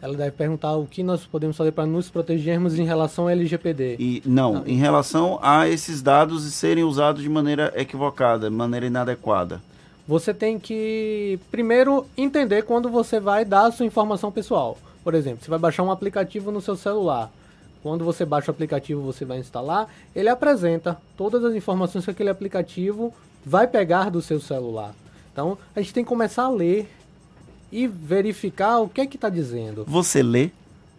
Ela 0.02 0.18
deve 0.18 0.32
perguntar 0.32 0.76
o 0.76 0.88
que 0.88 1.04
nós 1.04 1.26
podemos 1.26 1.56
fazer 1.56 1.72
para 1.72 1.86
nos 1.86 2.10
protegermos 2.10 2.80
em 2.80 2.84
relação 2.84 3.26
ao 3.26 3.30
LGPD. 3.30 3.98
E 4.00 4.24
não, 4.26 4.58
ah, 4.58 4.64
em 4.66 4.78
relação 4.78 5.38
a 5.44 5.68
esses 5.70 6.02
dados 6.02 6.44
serem 6.54 6.84
usados 6.84 7.22
de 7.22 7.30
maneira 7.30 7.72
equivocada, 7.76 8.50
de 8.50 8.56
maneira 8.56 8.88
inadequada. 8.88 9.62
Você 10.08 10.34
tem 10.34 10.58
que 10.58 11.40
primeiro 11.52 12.06
entender 12.18 12.64
quando 12.64 12.90
você 12.90 13.20
vai 13.20 13.46
dar 13.46 13.68
a 13.68 13.72
sua 13.72 13.86
informação 13.86 14.32
pessoal. 14.32 14.78
Por 15.04 15.14
exemplo, 15.14 15.44
você 15.44 15.50
vai 15.50 15.60
baixar 15.60 15.84
um 15.84 15.92
aplicativo 15.92 16.52
no 16.52 16.62
seu 16.62 16.76
celular. 16.76 17.32
Quando 17.84 18.04
você 18.04 18.26
baixa 18.26 18.52
o 18.52 18.54
aplicativo, 18.54 19.02
você 19.02 19.24
vai 19.24 19.40
instalar, 19.40 19.88
ele 20.16 20.30
apresenta 20.30 20.98
todas 21.16 21.44
as 21.44 21.56
informações 21.56 22.06
que 22.06 22.12
aquele 22.12 22.30
aplicativo 22.30 23.14
vai 23.46 23.68
pegar 23.68 24.10
do 24.10 24.22
seu 24.22 24.40
celular. 24.40 24.94
Então, 25.32 25.58
a 25.76 25.82
gente 25.82 25.94
tem 25.94 26.04
que 26.04 26.10
começar 26.10 26.44
a 26.44 26.50
ler 26.50 26.90
e 27.72 27.88
verificar 27.88 28.80
o 28.80 28.90
que 28.90 29.02
é 29.02 29.08
que 29.08 29.16
está 29.16 29.30
dizendo. 29.30 29.86
Você 29.88 30.22
lê? 30.22 30.52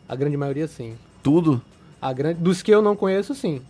A 0.08 0.16
grande 0.16 0.36
maioria 0.36 0.66
sim. 0.66 0.94
Tudo? 1.22 1.60
A 2.00 2.12
grande, 2.12 2.40
dos 2.40 2.62
que 2.62 2.70
eu 2.70 2.82
não 2.82 2.96
conheço, 2.96 3.34
sim. 3.34 3.60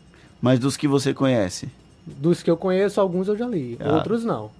Mas 0.41 0.59
dos 0.59 0.77
que 0.77 0.89
você 0.89 1.13
conhece? 1.13 1.69
Dos 2.07 2.43
que 2.43 2.51
eu 2.51 2.57
conheço, 2.57 3.01
alguns 3.01 3.29
eu 3.29 3.37
já 3.37 3.47
li, 3.47 3.77
ah. 3.81 3.95
outros 3.95 4.25
não. 4.25 4.51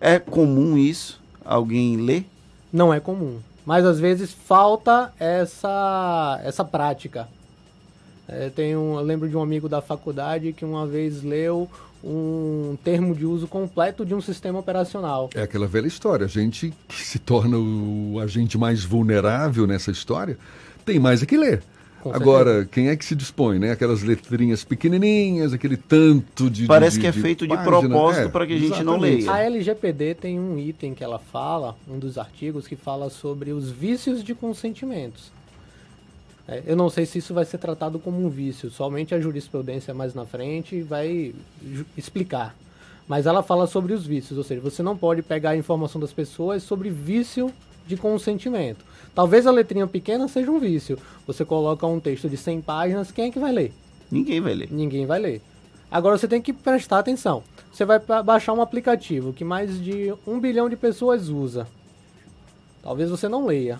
É 0.00 0.18
comum 0.18 0.76
isso? 0.76 1.20
Alguém 1.44 1.96
lê? 1.96 2.24
Não 2.72 2.92
é 2.92 3.00
comum. 3.00 3.38
Mas 3.64 3.84
às 3.84 4.00
vezes 4.00 4.32
falta 4.32 5.12
essa, 5.18 6.40
essa 6.42 6.64
prática. 6.64 7.28
É, 8.28 8.50
um, 8.76 8.98
eu 8.98 9.00
lembro 9.00 9.28
de 9.28 9.36
um 9.36 9.42
amigo 9.42 9.68
da 9.68 9.80
faculdade 9.80 10.52
que 10.52 10.64
uma 10.64 10.86
vez 10.86 11.22
leu 11.22 11.68
um 12.02 12.76
termo 12.84 13.14
de 13.14 13.26
uso 13.26 13.46
completo 13.48 14.04
de 14.04 14.14
um 14.14 14.20
sistema 14.20 14.58
operacional. 14.58 15.30
É 15.34 15.42
aquela 15.42 15.66
velha 15.66 15.86
história. 15.86 16.26
A 16.26 16.28
gente 16.28 16.72
que 16.86 17.00
se 17.00 17.18
torna 17.18 17.58
o 17.58 18.20
agente 18.20 18.56
mais 18.56 18.84
vulnerável 18.84 19.66
nessa 19.66 19.90
história 19.90 20.38
tem 20.84 20.98
mais 20.98 21.22
é 21.22 21.26
que 21.26 21.36
ler. 21.36 21.62
Com 22.00 22.14
Agora, 22.14 22.50
certeza. 22.50 22.68
quem 22.70 22.88
é 22.88 22.96
que 22.96 23.04
se 23.04 23.14
dispõe, 23.14 23.58
né? 23.58 23.72
Aquelas 23.72 24.02
letrinhas 24.02 24.62
pequenininhas, 24.62 25.52
aquele 25.52 25.76
tanto 25.76 26.48
de. 26.48 26.66
Parece 26.66 26.96
de, 26.96 27.00
que 27.00 27.06
é 27.08 27.10
de 27.10 27.20
feito 27.20 27.46
página. 27.46 27.64
de 27.64 27.88
propósito 27.88 28.28
é, 28.28 28.28
para 28.28 28.46
que 28.46 28.52
a 28.52 28.56
gente 28.56 28.66
exatamente. 28.66 28.86
não 28.86 28.98
leia. 28.98 29.32
A 29.32 29.42
LGPD 29.42 30.14
tem 30.14 30.38
um 30.38 30.56
item 30.58 30.94
que 30.94 31.02
ela 31.02 31.18
fala, 31.18 31.76
um 31.88 31.98
dos 31.98 32.16
artigos, 32.16 32.68
que 32.68 32.76
fala 32.76 33.10
sobre 33.10 33.50
os 33.50 33.70
vícios 33.70 34.22
de 34.22 34.34
consentimentos. 34.34 35.32
É, 36.48 36.62
eu 36.66 36.74
não 36.74 36.88
sei 36.88 37.04
se 37.04 37.18
isso 37.18 37.34
vai 37.34 37.44
ser 37.44 37.58
tratado 37.58 37.98
como 37.98 38.24
um 38.24 38.30
vício, 38.30 38.70
somente 38.70 39.14
a 39.14 39.20
jurisprudência 39.20 39.92
mais 39.92 40.14
na 40.14 40.24
frente 40.24 40.80
vai 40.80 41.34
explicar. 41.94 42.56
Mas 43.06 43.26
ela 43.26 43.42
fala 43.42 43.66
sobre 43.66 43.92
os 43.92 44.06
vícios, 44.06 44.38
ou 44.38 44.44
seja, 44.44 44.60
você 44.60 44.82
não 44.82 44.96
pode 44.96 45.20
pegar 45.22 45.50
a 45.50 45.56
informação 45.56 46.00
das 46.00 46.12
pessoas 46.12 46.62
sobre 46.62 46.88
vício 46.88 47.52
de 47.86 47.96
consentimento. 47.96 48.84
Talvez 49.14 49.46
a 49.46 49.50
letrinha 49.50 49.86
pequena 49.86 50.26
seja 50.26 50.50
um 50.50 50.58
vício. 50.58 50.98
Você 51.26 51.44
coloca 51.44 51.86
um 51.86 52.00
texto 52.00 52.28
de 52.28 52.36
100 52.36 52.62
páginas, 52.62 53.10
quem 53.10 53.26
é 53.26 53.30
que 53.30 53.38
vai 53.38 53.52
ler? 53.52 53.72
Ninguém 54.10 54.40
vai 54.40 54.54
ler. 54.54 54.68
Ninguém 54.70 55.06
vai 55.06 55.18
ler. 55.18 55.42
Agora 55.90 56.16
você 56.16 56.28
tem 56.28 56.40
que 56.40 56.52
prestar 56.52 56.98
atenção. 56.98 57.42
Você 57.72 57.84
vai 57.84 57.98
baixar 58.22 58.52
um 58.52 58.62
aplicativo 58.62 59.32
que 59.32 59.44
mais 59.44 59.82
de 59.82 60.14
um 60.26 60.38
bilhão 60.40 60.68
de 60.68 60.76
pessoas 60.76 61.28
usa. 61.28 61.66
Talvez 62.82 63.10
você 63.10 63.28
não 63.28 63.46
leia. 63.46 63.78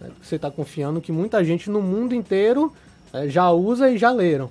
Né? 0.00 0.10
Você 0.22 0.36
está 0.36 0.50
confiando 0.50 1.00
que 1.00 1.12
muita 1.12 1.44
gente 1.44 1.70
no 1.70 1.80
mundo 1.82 2.14
inteiro 2.14 2.72
é, 3.12 3.28
já 3.28 3.50
usa 3.50 3.90
e 3.90 3.98
já 3.98 4.10
leram. 4.10 4.50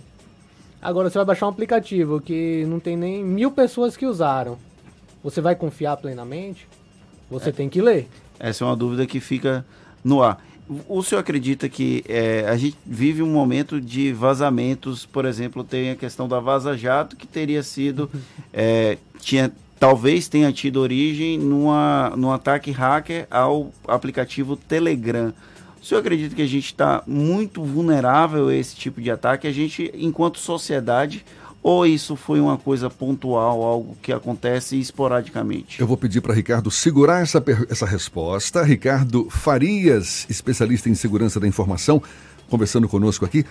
Agora 0.81 1.09
você 1.09 1.17
vai 1.17 1.25
baixar 1.25 1.47
um 1.47 1.49
aplicativo 1.49 2.21
que 2.21 2.65
não 2.67 2.79
tem 2.79 2.95
nem 2.95 3.23
mil 3.23 3.51
pessoas 3.51 3.97
que 3.97 4.05
usaram. 4.05 4.57
Você 5.23 5.41
vai 5.41 5.55
confiar 5.55 5.97
plenamente? 5.97 6.67
Você 7.29 7.49
é. 7.49 7.51
tem 7.51 7.67
que 7.67 7.81
ler. 7.81 8.07
Essa 8.39 8.63
é 8.63 8.67
uma 8.67 8.75
dúvida 8.75 9.05
que 9.05 9.19
fica 9.19 9.65
no 10.03 10.21
ar. 10.21 10.41
O 10.87 11.01
senhor 11.01 11.21
acredita 11.21 11.69
que 11.69 12.03
é, 12.07 12.45
a 12.47 12.57
gente 12.57 12.77
vive 12.85 13.23
um 13.23 13.31
momento 13.31 13.79
de 13.79 14.11
vazamentos, 14.11 15.05
por 15.05 15.23
exemplo, 15.25 15.63
tem 15.63 15.91
a 15.91 15.95
questão 15.95 16.27
da 16.27 16.41
Vaza 16.41 16.77
Jato, 16.77 17.15
que 17.15 17.25
teria 17.25 17.63
sido, 17.63 18.09
é, 18.53 18.97
tinha 19.19 19.51
talvez 19.79 20.27
tenha 20.27 20.51
tido 20.51 20.77
origem 20.77 21.37
numa, 21.37 22.13
num 22.15 22.31
ataque 22.31 22.71
hacker 22.71 23.27
ao 23.29 23.71
aplicativo 23.87 24.55
Telegram. 24.55 25.33
O 25.81 25.85
senhor 25.85 26.01
acredita 26.01 26.35
que 26.35 26.41
a 26.41 26.47
gente 26.47 26.65
está 26.65 27.03
muito 27.07 27.63
vulnerável 27.63 28.49
a 28.49 28.55
esse 28.55 28.75
tipo 28.75 28.99
de 29.01 29.09
ataque? 29.09 29.47
A 29.47 29.51
gente, 29.51 29.91
enquanto 29.95 30.39
sociedade, 30.39 31.23
ou 31.61 31.85
isso 31.85 32.15
foi 32.15 32.39
uma 32.39 32.57
coisa 32.57 32.89
pontual, 32.89 33.61
algo 33.61 33.97
que 34.01 34.11
acontece 34.11 34.79
esporadicamente? 34.79 35.79
Eu 35.79 35.87
vou 35.87 35.97
pedir 35.97 36.21
para 36.21 36.33
Ricardo 36.33 36.71
segurar 36.71 37.21
essa, 37.21 37.43
essa 37.69 37.85
resposta. 37.85 38.63
Ricardo 38.63 39.29
Farias, 39.29 40.25
especialista 40.29 40.89
em 40.89 40.95
segurança 40.95 41.39
da 41.39 41.47
informação, 41.47 42.01
conversando 42.49 42.87
conosco 42.87 43.25
aqui. 43.25 43.45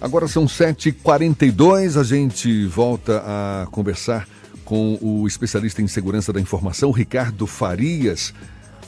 Agora 0.00 0.28
são 0.28 0.46
7h42, 0.46 1.98
a 1.98 2.04
gente 2.04 2.66
volta 2.66 3.22
a 3.26 3.66
conversar 3.70 4.26
com 4.72 4.96
o 5.02 5.26
especialista 5.26 5.82
em 5.82 5.86
segurança 5.86 6.32
da 6.32 6.40
informação, 6.40 6.90
Ricardo 6.90 7.46
Farias. 7.46 8.32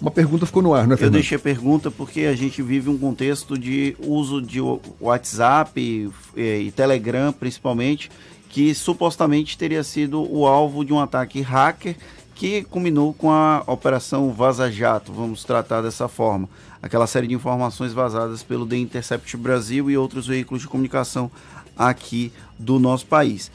Uma 0.00 0.10
pergunta 0.10 0.46
ficou 0.46 0.62
no 0.62 0.72
ar, 0.72 0.86
não 0.86 0.94
é, 0.94 0.96
Fernando? 0.96 1.16
Eu 1.16 1.20
deixei 1.20 1.36
a 1.36 1.38
pergunta 1.38 1.90
porque 1.90 2.22
a 2.22 2.34
gente 2.34 2.62
vive 2.62 2.88
um 2.88 2.96
contexto 2.96 3.58
de 3.58 3.94
uso 3.98 4.40
de 4.40 4.60
WhatsApp 4.98 5.78
e, 5.78 6.10
e 6.40 6.72
Telegram, 6.72 7.34
principalmente, 7.34 8.10
que 8.48 8.74
supostamente 8.74 9.58
teria 9.58 9.84
sido 9.84 10.26
o 10.34 10.46
alvo 10.46 10.86
de 10.86 10.92
um 10.94 11.00
ataque 11.00 11.42
hacker 11.42 11.96
que 12.34 12.64
culminou 12.64 13.12
com 13.12 13.30
a 13.30 13.62
Operação 13.66 14.32
Vaza 14.32 14.72
Jato, 14.72 15.12
vamos 15.12 15.44
tratar 15.44 15.82
dessa 15.82 16.08
forma. 16.08 16.48
Aquela 16.80 17.06
série 17.06 17.26
de 17.26 17.34
informações 17.34 17.92
vazadas 17.92 18.42
pelo 18.42 18.66
The 18.66 18.78
Intercept 18.78 19.36
Brasil 19.36 19.90
e 19.90 19.98
outros 19.98 20.26
veículos 20.26 20.62
de 20.62 20.68
comunicação 20.68 21.30
aqui 21.76 22.32
do 22.58 22.78
nosso 22.78 23.04
país 23.04 23.50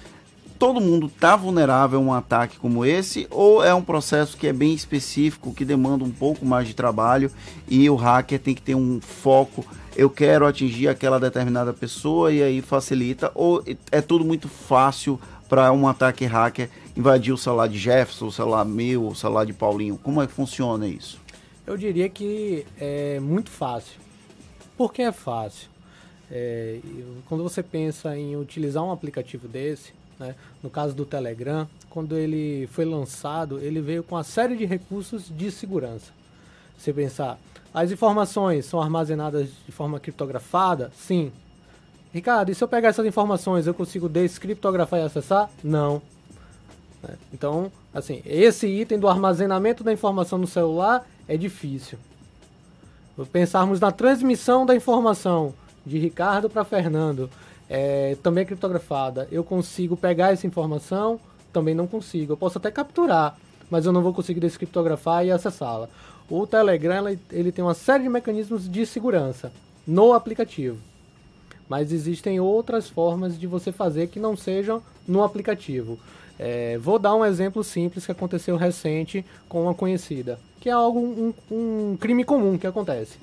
todo 0.60 0.82
mundo 0.82 1.08
está 1.08 1.38
vulnerável 1.38 1.98
a 2.00 2.04
um 2.04 2.14
ataque 2.14 2.60
como 2.60 2.86
esse 2.86 3.26
ou 3.32 3.64
é 3.64 3.74
um 3.74 3.82
processo 3.82 4.36
que 4.36 4.46
é 4.46 4.52
bem 4.52 4.74
específico, 4.74 5.54
que 5.54 5.64
demanda 5.64 6.04
um 6.04 6.12
pouco 6.12 6.46
mais 6.46 6.68
de 6.68 6.74
trabalho 6.74 7.32
e 7.68 7.90
o 7.90 7.96
hacker 7.96 8.38
tem 8.40 8.54
que 8.54 8.62
ter 8.62 8.76
um 8.76 9.00
foco? 9.00 9.66
Eu 9.96 10.10
quero 10.10 10.46
atingir 10.46 10.90
aquela 10.90 11.18
determinada 11.20 11.74
pessoa 11.74 12.32
e 12.32 12.44
aí 12.44 12.62
facilita, 12.62 13.32
ou 13.34 13.64
é 13.90 14.02
tudo 14.02 14.26
muito 14.26 14.50
fácil 14.50 15.20
para 15.48 15.72
um 15.72 15.88
ataque 15.88 16.26
hacker 16.26 16.70
invadir 16.96 17.34
o 17.34 17.38
celular 17.38 17.68
de 17.68 17.78
Jefferson, 17.78 18.28
o 18.28 18.32
celular 18.32 18.66
meu, 18.66 19.08
o 19.08 19.16
celular 19.16 19.46
de 19.46 19.54
Paulinho? 19.54 19.98
Como 19.98 20.22
é 20.22 20.28
que 20.28 20.34
funciona 20.34 20.86
isso? 20.86 21.20
Eu 21.66 21.78
diria 21.78 22.10
que 22.10 22.66
é 22.78 23.20
muito 23.22 23.50
fácil. 23.50 23.98
Por 24.78 24.92
que 24.92 25.02
é 25.02 25.12
fácil? 25.12 25.70
É, 26.32 26.80
quando 27.28 27.44
você 27.44 27.64
pensa 27.64 28.16
em 28.18 28.36
utilizar 28.36 28.84
um 28.84 28.92
aplicativo 28.92 29.48
desse, 29.48 29.99
né? 30.20 30.36
No 30.62 30.70
caso 30.70 30.94
do 30.94 31.06
Telegram, 31.06 31.68
quando 31.90 32.18
ele 32.18 32.68
foi 32.68 32.86
lançado, 32.86 33.60
ele 33.60 33.82
veio 33.82 34.04
com 34.04 34.16
uma 34.16 34.24
série 34.24 34.56
de 34.56 34.66
recursos 34.66 35.32
de 35.36 35.50
segurança. 35.50 36.12
Você 36.78 36.94
pensar, 36.94 37.40
as 37.74 37.92
informações 37.92 38.66
são 38.66 38.82
armazenadas 38.82 39.50
de 39.66 39.72
forma 39.72 40.00
criptografada? 40.00 40.92
Sim. 40.96 41.32
Ricardo, 42.14 42.52
e 42.52 42.56
se 42.56 42.64
eu 42.64 42.68
pegar 42.68 42.90
essas 42.90 43.06
informações, 43.06 43.68
eu 43.68 43.74
consigo 43.74 44.10
descriptografar 44.10 45.00
e 45.00 45.04
acessar? 45.04 45.50
Não. 45.64 46.02
Né? 47.04 47.16
Então, 47.34 47.72
assim, 47.94 48.22
esse 48.26 48.68
item 48.68 49.00
do 49.00 49.08
armazenamento 49.08 49.84
da 49.84 49.94
informação 49.94 50.38
no 50.38 50.48
celular 50.48 51.08
é 51.28 51.38
difícil. 51.38 51.98
Pensarmos 53.32 53.80
na 53.80 53.92
transmissão 53.92 54.66
da 54.66 54.76
informação 54.76 55.54
de 55.86 55.98
Ricardo 55.98 56.50
para 56.50 56.64
Fernando 56.64 57.30
é, 57.70 58.18
também 58.24 58.42
é 58.42 58.46
criptografada. 58.46 59.28
Eu 59.32 59.44
consigo 59.44 59.96
pegar 59.96 60.34
essa 60.34 60.48
informação? 60.48 61.20
Também 61.54 61.76
não 61.76 61.86
consigo. 61.86 62.34
Eu 62.34 62.38
posso 62.38 62.58
até 62.58 62.72
capturar, 62.72 63.38
mas 63.70 63.86
eu 63.86 63.92
não 63.92 64.02
vou 64.02 64.14
conseguir 64.14 64.40
descriptografar 64.40 65.26
e 65.26 65.32
acessá-la. 65.32 65.88
O 66.30 66.46
Telegram 66.48 67.08
ele, 67.32 67.52
tem 67.52 67.64
uma 67.64 67.74
série 67.74 68.04
de 68.04 68.10
mecanismos 68.10 68.70
de 68.70 68.86
segurança 68.86 69.52
no 69.86 70.14
aplicativo. 70.14 70.78
Mas 71.68 71.92
existem 71.92 72.40
outras 72.40 72.90
formas 72.90 73.40
de 73.40 73.46
você 73.46 73.72
fazer 73.72 74.08
que 74.08 74.20
não 74.20 74.36
sejam 74.36 74.82
no 75.08 75.24
aplicativo. 75.24 76.00
É, 76.38 76.78
vou 76.78 76.98
dar 76.98 77.16
um 77.16 77.26
exemplo 77.26 77.64
simples 77.64 78.06
que 78.06 78.12
aconteceu 78.12 78.56
recente 78.56 79.26
com 79.48 79.64
uma 79.64 79.74
conhecida, 79.74 80.40
que 80.60 80.70
é 80.70 80.72
algo 80.72 81.00
um, 81.00 81.34
um 81.52 81.98
crime 81.98 82.24
comum 82.24 82.58
que 82.58 82.66
acontece. 82.66 83.18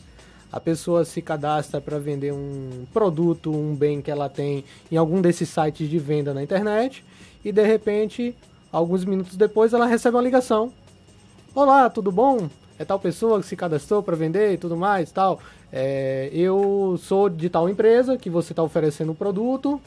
A 0.56 0.60
pessoa 0.60 1.04
se 1.04 1.20
cadastra 1.20 1.82
para 1.82 1.98
vender 1.98 2.32
um 2.32 2.86
produto, 2.90 3.52
um 3.52 3.74
bem 3.74 4.00
que 4.00 4.10
ela 4.10 4.26
tem 4.26 4.64
em 4.90 4.96
algum 4.96 5.20
desses 5.20 5.50
sites 5.50 5.86
de 5.86 5.98
venda 5.98 6.32
na 6.32 6.42
internet 6.42 7.04
e 7.44 7.52
de 7.52 7.62
repente, 7.62 8.34
alguns 8.72 9.04
minutos 9.04 9.36
depois, 9.36 9.74
ela 9.74 9.84
recebe 9.84 10.16
uma 10.16 10.22
ligação. 10.22 10.72
Olá, 11.54 11.90
tudo 11.90 12.10
bom? 12.10 12.48
É 12.78 12.86
tal 12.86 12.98
pessoa 12.98 13.38
que 13.38 13.46
se 13.46 13.54
cadastrou 13.54 14.02
para 14.02 14.16
vender 14.16 14.54
e 14.54 14.56
tudo 14.56 14.78
mais, 14.78 15.12
tal. 15.12 15.40
É, 15.70 16.30
eu 16.32 16.98
sou 17.02 17.28
de 17.28 17.50
tal 17.50 17.68
empresa 17.68 18.16
que 18.16 18.30
você 18.30 18.54
está 18.54 18.62
oferecendo 18.62 19.12
o 19.12 19.14
produto. 19.14 19.78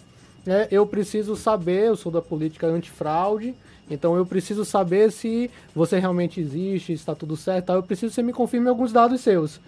É, 0.45 0.67
eu 0.69 0.85
preciso 0.85 1.35
saber, 1.35 1.87
eu 1.87 1.95
sou 1.95 2.11
da 2.11 2.21
política 2.21 2.67
antifraude, 2.67 3.55
então 3.89 4.15
eu 4.15 4.23
preciso 4.23 4.63
saber 4.63 5.11
se 5.11 5.49
você 5.73 5.97
realmente 5.97 6.39
existe, 6.39 6.93
está 6.93 7.15
tudo 7.15 7.35
certo, 7.35 7.65
tal. 7.65 7.77
eu 7.77 7.83
preciso 7.83 8.11
que 8.11 8.15
você 8.15 8.21
me 8.21 8.33
confirme 8.33 8.69
alguns 8.69 8.91
dados 8.91 9.19
seus. 9.21 9.59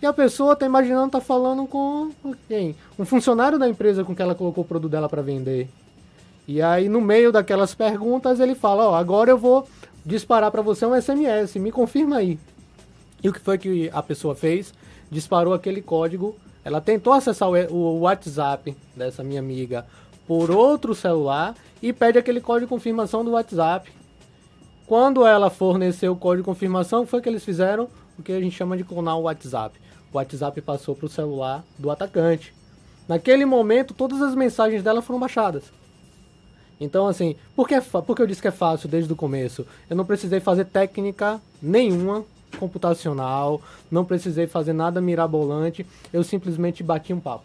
E 0.00 0.06
a 0.06 0.12
pessoa 0.12 0.52
está 0.52 0.64
imaginando, 0.64 1.06
está 1.06 1.20
falando 1.20 1.66
com 1.66 2.12
quem? 2.46 2.76
Um 2.96 3.04
funcionário 3.04 3.58
da 3.58 3.68
empresa 3.68 4.04
com 4.04 4.14
que 4.14 4.22
ela 4.22 4.34
colocou 4.34 4.62
o 4.62 4.66
produto 4.66 4.92
dela 4.92 5.08
para 5.08 5.22
vender. 5.22 5.68
E 6.46 6.62
aí, 6.62 6.88
no 6.88 7.00
meio 7.00 7.32
daquelas 7.32 7.74
perguntas, 7.74 8.38
ele 8.38 8.54
fala: 8.54 8.88
Ó, 8.88 8.94
agora 8.94 9.30
eu 9.30 9.36
vou 9.36 9.68
disparar 10.06 10.50
para 10.52 10.62
você 10.62 10.86
um 10.86 10.98
SMS, 10.98 11.56
me 11.56 11.72
confirma 11.72 12.16
aí. 12.16 12.38
E 13.22 13.28
o 13.28 13.32
que 13.32 13.40
foi 13.40 13.58
que 13.58 13.90
a 13.92 14.02
pessoa 14.02 14.34
fez? 14.34 14.72
Disparou 15.10 15.52
aquele 15.52 15.82
código. 15.82 16.36
Ela 16.64 16.80
tentou 16.80 17.12
acessar 17.12 17.48
o 17.48 18.00
WhatsApp 18.00 18.76
dessa 18.94 19.24
minha 19.24 19.40
amiga 19.40 19.84
por 20.26 20.50
outro 20.50 20.94
celular 20.94 21.54
e 21.82 21.92
pede 21.92 22.18
aquele 22.18 22.40
código 22.40 22.66
de 22.66 22.70
confirmação 22.70 23.24
do 23.24 23.32
WhatsApp. 23.32 23.90
Quando 24.86 25.26
ela 25.26 25.50
forneceu 25.50 26.12
o 26.12 26.16
código 26.16 26.42
de 26.42 26.46
confirmação, 26.46 27.04
foi 27.04 27.20
que 27.20 27.28
eles 27.28 27.44
fizeram 27.44 27.88
o 28.18 28.22
que 28.22 28.32
a 28.32 28.40
gente 28.40 28.56
chama 28.56 28.76
de 28.76 28.84
clonar 28.84 29.18
o 29.18 29.22
WhatsApp. 29.22 29.78
O 30.12 30.16
WhatsApp 30.16 30.60
passou 30.60 30.94
para 30.94 31.06
o 31.06 31.08
celular 31.08 31.64
do 31.78 31.90
atacante. 31.90 32.54
Naquele 33.06 33.44
momento, 33.44 33.94
todas 33.94 34.20
as 34.20 34.34
mensagens 34.34 34.82
dela 34.82 35.02
foram 35.02 35.20
baixadas. 35.20 35.64
Então, 36.80 37.06
assim, 37.08 37.34
por 37.56 37.66
que, 37.66 37.74
é 37.74 37.80
por 37.80 38.14
que 38.14 38.22
eu 38.22 38.26
disse 38.26 38.42
que 38.42 38.48
é 38.48 38.52
fácil 38.52 38.88
desde 38.88 39.12
o 39.12 39.16
começo? 39.16 39.66
Eu 39.90 39.96
não 39.96 40.04
precisei 40.04 40.40
fazer 40.40 40.64
técnica 40.66 41.40
nenhuma 41.60 42.24
computacional, 42.58 43.60
não 43.90 44.04
precisei 44.04 44.46
fazer 44.46 44.72
nada 44.72 45.00
mirabolante, 45.00 45.84
eu 46.12 46.22
simplesmente 46.22 46.82
bati 46.82 47.12
um 47.12 47.20
papo. 47.20 47.44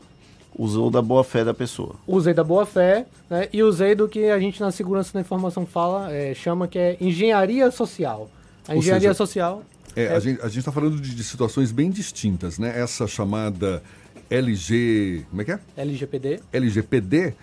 Usou 0.57 0.91
da 0.91 1.01
boa 1.01 1.23
fé 1.23 1.43
da 1.43 1.53
pessoa. 1.53 1.95
Usei 2.07 2.33
da 2.33 2.43
boa 2.43 2.65
fé 2.65 3.07
né, 3.27 3.49
e 3.51 3.63
usei 3.63 3.95
do 3.95 4.07
que 4.07 4.25
a 4.29 4.39
gente 4.39 4.61
na 4.61 4.71
segurança 4.71 5.11
da 5.11 5.19
informação 5.19 5.65
fala, 5.65 6.13
é, 6.13 6.33
chama 6.35 6.67
que 6.67 6.77
é 6.77 6.97
engenharia 7.01 7.71
social. 7.71 8.29
A 8.67 8.75
engenharia 8.75 9.09
seja, 9.09 9.13
social. 9.15 9.63
É, 9.95 10.03
é... 10.03 10.15
A 10.15 10.19
gente 10.19 10.59
está 10.59 10.71
falando 10.71 10.99
de, 10.99 11.15
de, 11.15 11.23
situações 11.23 11.71
bem 11.71 11.89
distintas, 11.89 12.57
né? 12.57 12.79
Essa 12.79 13.07
chamada 13.07 13.83
LG. 14.29 15.25
Como 15.29 15.41
é 15.41 15.45
que 15.45 15.51
é? 15.51 15.59
LGPD. 15.77 16.39
LGPD 16.51 17.33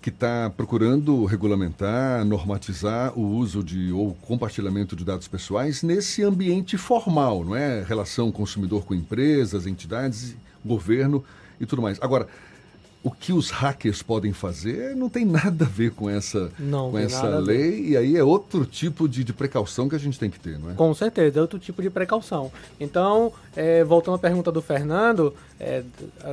que 0.00 0.08
está 0.08 0.50
procurando 0.56 1.26
regulamentar, 1.26 2.24
normatizar 2.24 3.16
o 3.18 3.36
uso 3.36 3.62
de 3.62 3.92
ou 3.92 4.14
compartilhamento 4.14 4.96
de 4.96 5.04
dados 5.04 5.28
pessoais 5.28 5.82
nesse 5.82 6.22
ambiente 6.22 6.78
formal, 6.78 7.44
não 7.44 7.54
é? 7.54 7.82
Relação 7.82 8.32
consumidor 8.32 8.84
com 8.86 8.94
empresas, 8.94 9.66
entidades, 9.66 10.34
governo 10.64 11.22
e 11.60 11.66
tudo 11.66 11.82
mais. 11.82 11.98
Agora, 12.00 12.26
o 13.02 13.10
que 13.10 13.32
os 13.32 13.50
hackers 13.50 14.02
podem 14.02 14.32
fazer 14.32 14.94
não 14.94 15.08
tem 15.08 15.24
nada 15.24 15.64
a 15.64 15.68
ver 15.68 15.92
com 15.92 16.10
essa, 16.10 16.52
não, 16.58 16.90
com 16.90 16.98
essa 16.98 17.38
lei, 17.38 17.88
e 17.88 17.96
aí 17.96 18.16
é 18.16 18.22
outro 18.22 18.66
tipo 18.66 19.08
de, 19.08 19.24
de, 19.24 19.32
precaução 19.32 19.88
que 19.88 19.96
a 19.96 19.98
gente 19.98 20.18
tem 20.18 20.28
que 20.28 20.38
ter, 20.38 20.58
não 20.58 20.70
é? 20.70 20.74
Com 20.74 20.92
certeza, 20.92 21.38
é 21.38 21.42
outro 21.42 21.58
tipo 21.58 21.80
de 21.80 21.88
precaução. 21.88 22.52
Então, 22.78 23.32
é, 23.56 23.82
voltando 23.84 24.16
à 24.16 24.18
pergunta 24.18 24.52
do 24.52 24.60
Fernando, 24.60 25.34
é, 25.58 25.82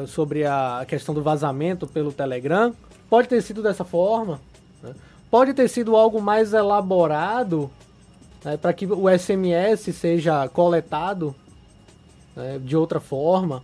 sobre 0.08 0.46
a 0.46 0.86
questão 0.88 1.16
do 1.16 1.24
vazamento 1.24 1.88
pelo 1.88 2.12
Telegram, 2.12 2.74
Pode 3.10 3.28
ter 3.28 3.42
sido 3.42 3.62
dessa 3.62 3.84
forma. 3.84 4.40
Né? 4.84 4.94
Pode 5.32 5.54
ter 5.54 5.68
sido 5.70 5.96
algo 5.96 6.22
mais 6.22 6.54
elaborado 6.54 7.70
né, 8.44 8.58
para 8.58 8.74
que 8.74 8.86
o 8.86 9.06
SMS 9.10 9.96
seja 9.96 10.48
coletado 10.50 11.34
né, 12.36 12.60
de 12.60 12.76
outra 12.76 13.00
forma. 13.00 13.64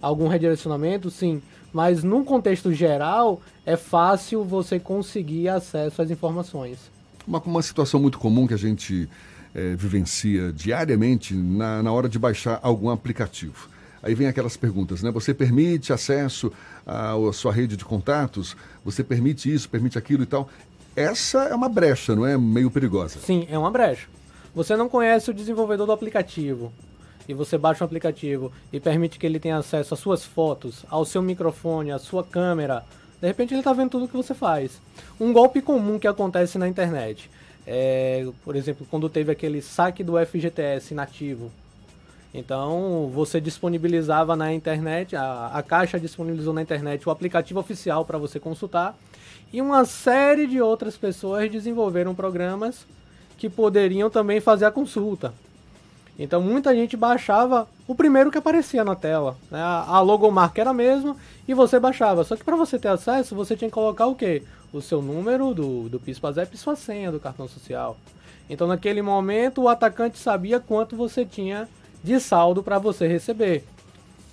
Algum 0.00 0.28
redirecionamento, 0.28 1.10
sim. 1.10 1.42
Mas 1.74 2.04
num 2.04 2.24
contexto 2.24 2.72
geral, 2.72 3.42
é 3.66 3.76
fácil 3.76 4.44
você 4.44 4.78
conseguir 4.78 5.48
acesso 5.48 6.00
às 6.00 6.08
informações. 6.08 6.78
Uma, 7.26 7.40
uma 7.40 7.62
situação 7.62 7.98
muito 7.98 8.16
comum 8.16 8.46
que 8.46 8.54
a 8.54 8.56
gente 8.56 9.08
é, 9.52 9.74
vivencia 9.74 10.52
diariamente 10.52 11.34
na, 11.34 11.82
na 11.82 11.90
hora 11.90 12.08
de 12.08 12.16
baixar 12.16 12.60
algum 12.62 12.90
aplicativo. 12.90 13.68
Aí 14.00 14.14
vem 14.14 14.28
aquelas 14.28 14.56
perguntas, 14.56 15.02
né? 15.02 15.10
Você 15.10 15.34
permite 15.34 15.92
acesso 15.92 16.52
à, 16.86 17.14
à 17.14 17.32
sua 17.32 17.52
rede 17.52 17.76
de 17.76 17.84
contatos? 17.84 18.56
Você 18.84 19.02
permite 19.02 19.52
isso, 19.52 19.68
permite 19.68 19.98
aquilo 19.98 20.22
e 20.22 20.26
tal? 20.26 20.48
Essa 20.94 21.44
é 21.44 21.54
uma 21.56 21.68
brecha, 21.68 22.14
não 22.14 22.24
é? 22.24 22.38
Meio 22.38 22.70
perigosa. 22.70 23.18
Sim, 23.18 23.48
é 23.50 23.58
uma 23.58 23.70
brecha. 23.72 24.06
Você 24.54 24.76
não 24.76 24.88
conhece 24.88 25.28
o 25.28 25.34
desenvolvedor 25.34 25.86
do 25.86 25.92
aplicativo 25.92 26.72
e 27.28 27.34
você 27.34 27.56
baixa 27.56 27.82
um 27.82 27.86
aplicativo 27.86 28.52
e 28.72 28.78
permite 28.78 29.18
que 29.18 29.26
ele 29.26 29.40
tenha 29.40 29.56
acesso 29.56 29.94
às 29.94 30.00
suas 30.00 30.24
fotos, 30.24 30.84
ao 30.90 31.04
seu 31.04 31.22
microfone, 31.22 31.90
à 31.90 31.98
sua 31.98 32.22
câmera, 32.22 32.84
de 33.20 33.26
repente 33.26 33.54
ele 33.54 33.60
está 33.60 33.72
vendo 33.72 33.90
tudo 33.90 34.04
o 34.04 34.08
que 34.08 34.16
você 34.16 34.34
faz. 34.34 34.80
Um 35.18 35.32
golpe 35.32 35.62
comum 35.62 35.98
que 35.98 36.06
acontece 36.06 36.58
na 36.58 36.68
internet. 36.68 37.30
É, 37.66 38.26
por 38.44 38.54
exemplo, 38.54 38.86
quando 38.90 39.08
teve 39.08 39.32
aquele 39.32 39.62
saque 39.62 40.04
do 40.04 40.14
FGTS 40.18 40.92
nativo, 40.92 41.50
então 42.34 43.10
você 43.14 43.40
disponibilizava 43.40 44.36
na 44.36 44.52
internet, 44.52 45.16
a, 45.16 45.46
a 45.54 45.62
Caixa 45.62 45.98
disponibilizou 45.98 46.52
na 46.52 46.60
internet 46.60 47.08
o 47.08 47.10
aplicativo 47.10 47.60
oficial 47.60 48.04
para 48.04 48.18
você 48.18 48.38
consultar 48.38 48.94
e 49.52 49.62
uma 49.62 49.84
série 49.84 50.46
de 50.46 50.60
outras 50.60 50.96
pessoas 50.96 51.50
desenvolveram 51.50 52.14
programas 52.14 52.84
que 53.38 53.48
poderiam 53.48 54.10
também 54.10 54.40
fazer 54.40 54.64
a 54.64 54.70
consulta. 54.70 55.32
Então 56.18 56.40
muita 56.40 56.74
gente 56.74 56.96
baixava 56.96 57.68
o 57.88 57.94
primeiro 57.94 58.30
que 58.30 58.38
aparecia 58.38 58.84
na 58.84 58.94
tela. 58.94 59.36
Né? 59.50 59.60
A, 59.60 60.00
logomarca 60.00 60.60
era 60.60 60.70
a 60.70 60.74
mesma 60.74 61.16
e 61.46 61.54
você 61.54 61.78
baixava. 61.80 62.22
Só 62.24 62.36
que 62.36 62.44
para 62.44 62.56
você 62.56 62.78
ter 62.78 62.88
acesso, 62.88 63.34
você 63.34 63.56
tinha 63.56 63.68
que 63.68 63.74
colocar 63.74 64.06
o 64.06 64.14
quê? 64.14 64.42
O 64.72 64.80
seu 64.80 65.02
número 65.02 65.52
do, 65.54 65.88
do 65.88 66.00
PIS-PASEP 66.00 66.54
e 66.54 66.58
sua 66.58 66.76
senha 66.76 67.10
do 67.10 67.20
cartão 67.20 67.48
social. 67.48 67.96
Então 68.48 68.66
naquele 68.66 69.02
momento 69.02 69.62
o 69.62 69.68
atacante 69.68 70.18
sabia 70.18 70.60
quanto 70.60 70.96
você 70.96 71.24
tinha 71.24 71.68
de 72.02 72.20
saldo 72.20 72.62
para 72.62 72.78
você 72.78 73.08
receber. 73.08 73.64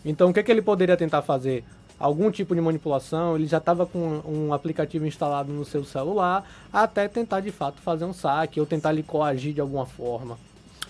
Então, 0.04 0.30
o 0.30 0.34
que, 0.34 0.44
que 0.44 0.52
ele 0.52 0.62
poderia 0.62 0.98
tentar 0.98 1.22
fazer? 1.22 1.64
Algum 2.00 2.32
tipo 2.32 2.56
de 2.56 2.62
manipulação, 2.62 3.36
ele 3.36 3.46
já 3.46 3.60
estava 3.60 3.86
com 3.86 4.22
um 4.26 4.54
aplicativo 4.54 5.06
instalado 5.06 5.54
no 5.54 5.64
seu 5.64 5.86
celular, 5.86 6.44
até 6.74 7.08
tentar 7.08 7.42
de 7.42 7.52
fato 7.52 7.80
fazer 7.80 8.06
um 8.06 8.14
saque 8.14 8.60
ou 8.60 8.66
tentar 8.66 8.92
lhe 8.92 9.04
coagir 9.04 9.54
de 9.54 9.62
alguma 9.62 9.86
forma. 9.86 10.38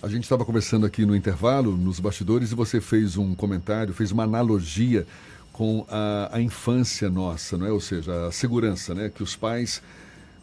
A 0.02 0.08
gente 0.08 0.24
estava 0.24 0.44
conversando 0.44 0.84
aqui 0.84 1.06
no 1.06 1.14
intervalo, 1.14 1.76
nos 1.76 2.00
bastidores, 2.00 2.50
e 2.50 2.56
você 2.56 2.80
fez 2.80 3.16
um 3.16 3.36
comentário, 3.36 3.94
fez 3.94 4.10
uma 4.10 4.24
analogia 4.24 5.06
com 5.52 5.86
a, 5.88 6.28
a 6.32 6.40
infância 6.40 7.08
nossa, 7.08 7.56
não 7.56 7.66
é? 7.66 7.70
Ou 7.70 7.80
seja, 7.80 8.26
a 8.26 8.32
segurança, 8.32 8.94
né? 8.96 9.12
Que 9.14 9.22
os 9.22 9.36
pais 9.36 9.80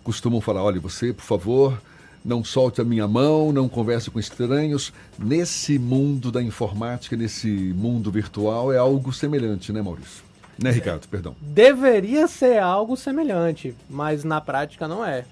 costumam 0.02 0.40
falar, 0.40 0.64
olha, 0.64 0.80
você, 0.80 1.12
por 1.12 1.26
favor, 1.26 1.82
não 2.24 2.42
solte 2.42 2.80
a 2.80 2.86
minha 2.86 3.06
mão, 3.06 3.52
não 3.52 3.68
converse 3.68 4.10
com 4.10 4.18
estranhos. 4.18 4.94
Nesse 5.18 5.78
mundo 5.78 6.32
da 6.32 6.42
informática, 6.42 7.18
nesse 7.18 7.50
mundo 7.50 8.10
virtual, 8.10 8.72
é 8.72 8.78
algo 8.78 9.12
semelhante, 9.12 9.74
né, 9.74 9.82
Maurício? 9.82 10.24
Né, 10.58 10.72
Ricardo? 10.72 11.06
Perdão. 11.10 11.36
Deveria 11.42 12.28
ser 12.28 12.60
algo 12.60 12.96
semelhante, 12.96 13.76
mas 13.90 14.24
na 14.24 14.40
prática 14.40 14.88
não 14.88 15.04
é. 15.04 15.26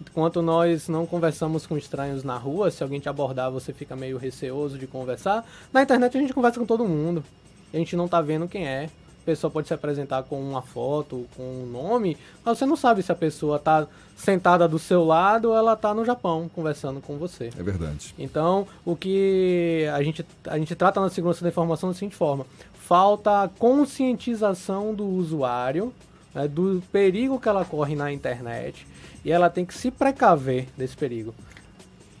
Enquanto 0.00 0.42
nós 0.42 0.88
não 0.88 1.06
conversamos 1.06 1.66
com 1.66 1.76
estranhos 1.76 2.22
na 2.22 2.36
rua, 2.36 2.70
se 2.70 2.82
alguém 2.82 3.00
te 3.00 3.08
abordar, 3.08 3.50
você 3.50 3.72
fica 3.72 3.96
meio 3.96 4.18
receoso 4.18 4.78
de 4.78 4.86
conversar. 4.86 5.46
Na 5.72 5.82
internet 5.82 6.16
a 6.16 6.20
gente 6.20 6.34
conversa 6.34 6.58
com 6.58 6.66
todo 6.66 6.86
mundo. 6.86 7.24
A 7.72 7.76
gente 7.76 7.96
não 7.96 8.06
tá 8.06 8.20
vendo 8.20 8.48
quem 8.48 8.66
é 8.66 8.88
pessoa 9.26 9.50
pode 9.50 9.66
se 9.66 9.74
apresentar 9.74 10.22
com 10.22 10.40
uma 10.40 10.62
foto, 10.62 11.26
com 11.36 11.42
um 11.42 11.66
nome, 11.66 12.16
mas 12.44 12.56
você 12.56 12.64
não 12.64 12.76
sabe 12.76 13.02
se 13.02 13.10
a 13.10 13.14
pessoa 13.14 13.56
está 13.56 13.86
sentada 14.16 14.68
do 14.68 14.78
seu 14.78 15.04
lado 15.04 15.50
ou 15.50 15.56
ela 15.56 15.72
está 15.72 15.92
no 15.92 16.04
Japão 16.04 16.48
conversando 16.54 17.00
com 17.00 17.18
você. 17.18 17.50
É 17.58 17.62
verdade. 17.62 18.14
Então, 18.16 18.66
o 18.84 18.94
que 18.94 19.84
a 19.92 20.02
gente, 20.02 20.24
a 20.46 20.56
gente 20.56 20.74
trata 20.76 21.00
na 21.00 21.10
segurança 21.10 21.42
da 21.42 21.48
informação 21.48 21.88
da 21.90 21.94
seguinte 21.94 22.14
forma: 22.14 22.46
falta 22.74 23.50
conscientização 23.58 24.94
do 24.94 25.04
usuário 25.04 25.92
né, 26.36 26.46
do 26.46 26.82
perigo 26.92 27.40
que 27.40 27.48
ela 27.48 27.64
corre 27.64 27.96
na 27.96 28.12
internet 28.12 28.86
e 29.24 29.32
ela 29.32 29.48
tem 29.48 29.64
que 29.64 29.72
se 29.72 29.90
precaver 29.90 30.68
desse 30.76 30.94
perigo. 30.94 31.34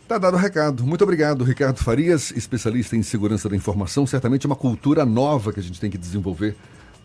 Tá 0.08 0.16
dado 0.16 0.34
o 0.34 0.38
recado. 0.38 0.84
Muito 0.84 1.04
obrigado, 1.04 1.44
Ricardo 1.44 1.78
Farias, 1.78 2.30
especialista 2.30 2.96
em 2.96 3.02
segurança 3.02 3.48
da 3.48 3.56
informação. 3.56 4.06
Certamente 4.06 4.46
é 4.46 4.48
uma 4.48 4.56
cultura 4.56 5.04
nova 5.04 5.52
que 5.52 5.60
a 5.60 5.62
gente 5.62 5.78
tem 5.78 5.90
que 5.90 5.98
desenvolver 5.98 6.56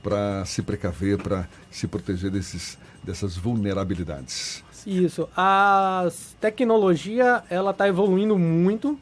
para 0.02 0.46
se 0.46 0.62
precaver, 0.62 1.18
para 1.18 1.48
se 1.70 1.88
proteger 1.88 2.32
desses, 2.32 2.78
dessas 3.04 3.36
vulnerabilidades. 3.36 4.64
Isso. 4.86 5.28
A 5.36 6.08
tecnologia 6.40 7.44
ela 7.50 7.72
está 7.72 7.88
evoluindo 7.88 8.38
muito, 8.38 8.98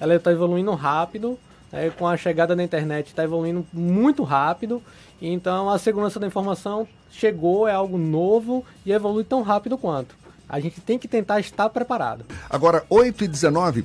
ela 0.00 0.14
está 0.14 0.32
evoluindo 0.32 0.74
rápido. 0.74 1.38
É, 1.72 1.88
com 1.88 2.06
a 2.06 2.16
chegada 2.16 2.54
da 2.54 2.62
internet 2.62 3.08
está 3.08 3.24
evoluindo 3.24 3.66
muito 3.72 4.22
rápido. 4.22 4.82
Então 5.20 5.70
a 5.70 5.78
segurança 5.78 6.20
da 6.20 6.26
informação 6.26 6.86
chegou, 7.10 7.66
é 7.66 7.72
algo 7.72 7.96
novo 7.96 8.64
e 8.84 8.92
evolui 8.92 9.24
tão 9.24 9.42
rápido 9.42 9.78
quanto. 9.78 10.14
A 10.48 10.60
gente 10.60 10.80
tem 10.80 10.98
que 10.98 11.08
tentar 11.08 11.40
estar 11.40 11.70
preparado. 11.70 12.26
Agora, 12.50 12.84
8 12.90 13.24
e 13.24 13.28
19 13.28 13.84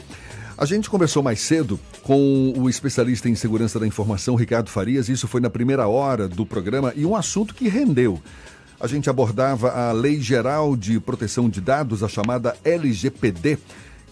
a 0.57 0.65
gente 0.65 0.89
conversou 0.89 1.21
mais 1.21 1.39
cedo 1.39 1.79
com 2.01 2.51
o 2.57 2.67
especialista 2.67 3.29
em 3.29 3.35
segurança 3.35 3.79
da 3.79 3.85
informação, 3.85 4.33
Ricardo 4.33 4.71
Farias. 4.71 5.07
Isso 5.07 5.27
foi 5.27 5.39
na 5.39 5.51
primeira 5.51 5.87
hora 5.87 6.27
do 6.27 6.47
programa 6.47 6.91
e 6.95 7.05
um 7.05 7.15
assunto 7.15 7.53
que 7.53 7.69
rendeu. 7.69 8.19
A 8.79 8.87
gente 8.87 9.07
abordava 9.07 9.69
a 9.69 9.91
Lei 9.91 10.19
Geral 10.19 10.75
de 10.75 10.99
Proteção 10.99 11.47
de 11.47 11.61
Dados, 11.61 12.01
a 12.01 12.07
chamada 12.07 12.55
LGPD 12.63 13.59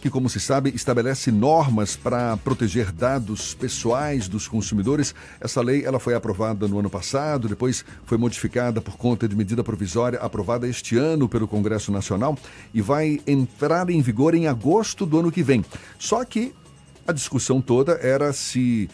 que, 0.05 0.09
como 0.11 0.29
se 0.29 0.39
sabe, 0.39 0.71
estabelece 0.75 1.31
normas 1.31 1.95
para 1.95 2.37
proteger 2.37 2.91
dados 2.91 3.55
pessoais 3.55 4.27
dos 4.27 4.47
consumidores. 4.47 5.15
Essa 5.41 5.63
lei 5.63 5.83
ela 5.83 5.99
foi 5.99 6.13
aprovada 6.13 6.67
no 6.67 6.77
ano 6.77 6.91
passado, 6.91 7.49
depois 7.49 7.83
foi 8.05 8.15
modificada 8.15 8.79
por 8.79 8.97
conta 8.97 9.27
de 9.27 9.35
medida 9.35 9.63
provisória 9.63 10.19
aprovada 10.19 10.67
este 10.67 10.95
ano 10.95 11.27
pelo 11.27 11.47
Congresso 11.47 11.91
Nacional 11.91 12.37
e 12.71 12.83
vai 12.83 13.19
entrar 13.25 13.89
em 13.89 13.99
vigor 13.99 14.35
em 14.35 14.45
agosto 14.45 15.07
do 15.07 15.17
ano 15.17 15.31
que 15.31 15.41
vem. 15.41 15.65
Só 15.97 16.23
que 16.23 16.53
a 17.07 17.11
discussão 17.11 17.59
toda 17.59 17.93
era 17.93 18.31
se 18.31 18.87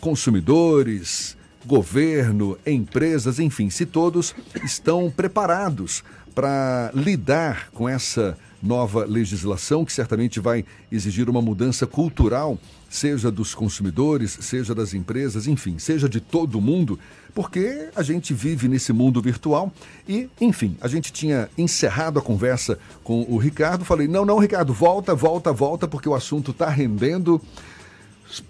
consumidores, 0.00 1.36
governo, 1.66 2.56
empresas, 2.66 3.38
enfim, 3.38 3.68
se 3.68 3.84
todos 3.84 4.34
estão 4.64 5.10
preparados 5.10 6.02
para 6.34 6.90
lidar 6.94 7.70
com 7.72 7.88
essa 7.88 8.36
nova 8.62 9.04
legislação 9.04 9.84
que 9.84 9.92
certamente 9.92 10.38
vai 10.38 10.64
exigir 10.90 11.28
uma 11.28 11.42
mudança 11.42 11.86
cultural, 11.86 12.56
seja 12.88 13.30
dos 13.30 13.54
consumidores, 13.54 14.38
seja 14.40 14.74
das 14.74 14.94
empresas, 14.94 15.46
enfim, 15.46 15.78
seja 15.78 16.08
de 16.08 16.20
todo 16.20 16.60
mundo, 16.60 16.98
porque 17.34 17.88
a 17.96 18.02
gente 18.02 18.32
vive 18.32 18.68
nesse 18.68 18.92
mundo 18.92 19.20
virtual 19.20 19.72
e, 20.08 20.28
enfim, 20.40 20.76
a 20.80 20.86
gente 20.86 21.12
tinha 21.12 21.48
encerrado 21.58 22.18
a 22.18 22.22
conversa 22.22 22.78
com 23.02 23.22
o 23.28 23.38
Ricardo. 23.38 23.84
Falei: 23.84 24.06
não, 24.06 24.24
não, 24.24 24.38
Ricardo, 24.38 24.72
volta, 24.72 25.14
volta, 25.14 25.52
volta, 25.52 25.88
porque 25.88 26.08
o 26.08 26.14
assunto 26.14 26.50
está 26.50 26.68
rendendo. 26.68 27.40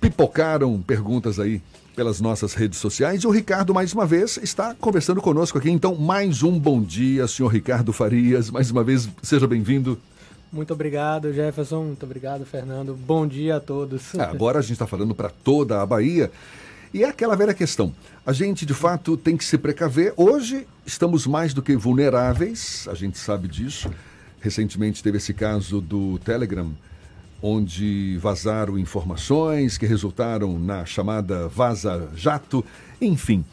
Pipocaram 0.00 0.80
perguntas 0.80 1.40
aí 1.40 1.60
pelas 1.94 2.20
nossas 2.20 2.54
redes 2.54 2.78
sociais. 2.78 3.22
E 3.22 3.26
o 3.26 3.30
Ricardo, 3.30 3.74
mais 3.74 3.92
uma 3.92 4.06
vez, 4.06 4.38
está 4.42 4.74
conversando 4.74 5.20
conosco 5.20 5.58
aqui. 5.58 5.70
Então, 5.70 5.94
mais 5.94 6.42
um 6.42 6.58
bom 6.58 6.82
dia, 6.82 7.26
senhor 7.28 7.48
Ricardo 7.48 7.92
Farias. 7.92 8.50
Mais 8.50 8.70
uma 8.70 8.82
vez, 8.82 9.08
seja 9.22 9.46
bem-vindo. 9.46 9.98
Muito 10.52 10.72
obrigado, 10.72 11.32
Jefferson. 11.32 11.84
Muito 11.84 12.04
obrigado, 12.04 12.44
Fernando. 12.44 12.94
Bom 12.94 13.26
dia 13.26 13.56
a 13.56 13.60
todos. 13.60 14.14
É, 14.14 14.22
agora 14.22 14.58
a 14.58 14.62
gente 14.62 14.72
está 14.72 14.86
falando 14.86 15.14
para 15.14 15.30
toda 15.30 15.80
a 15.80 15.86
Bahia. 15.86 16.30
E 16.92 17.02
é 17.04 17.08
aquela 17.08 17.34
velha 17.34 17.54
questão. 17.54 17.94
A 18.24 18.34
gente, 18.34 18.66
de 18.66 18.74
fato, 18.74 19.16
tem 19.16 19.34
que 19.34 19.44
se 19.44 19.56
precaver. 19.56 20.12
Hoje, 20.14 20.66
estamos 20.84 21.26
mais 21.26 21.54
do 21.54 21.62
que 21.62 21.74
vulneráveis, 21.74 22.86
a 22.90 22.94
gente 22.94 23.18
sabe 23.18 23.48
disso. 23.48 23.90
Recentemente 24.40 25.02
teve 25.02 25.16
esse 25.16 25.32
caso 25.32 25.80
do 25.80 26.18
Telegram, 26.18 26.70
onde 27.42 28.16
vazaram 28.18 28.78
informações 28.78 29.76
que 29.76 29.84
resultaram 29.84 30.58
na 30.58 30.86
chamada 30.86 31.48
Vaza 31.48 32.08
Jato. 32.14 32.64
Enfim, 33.00 33.44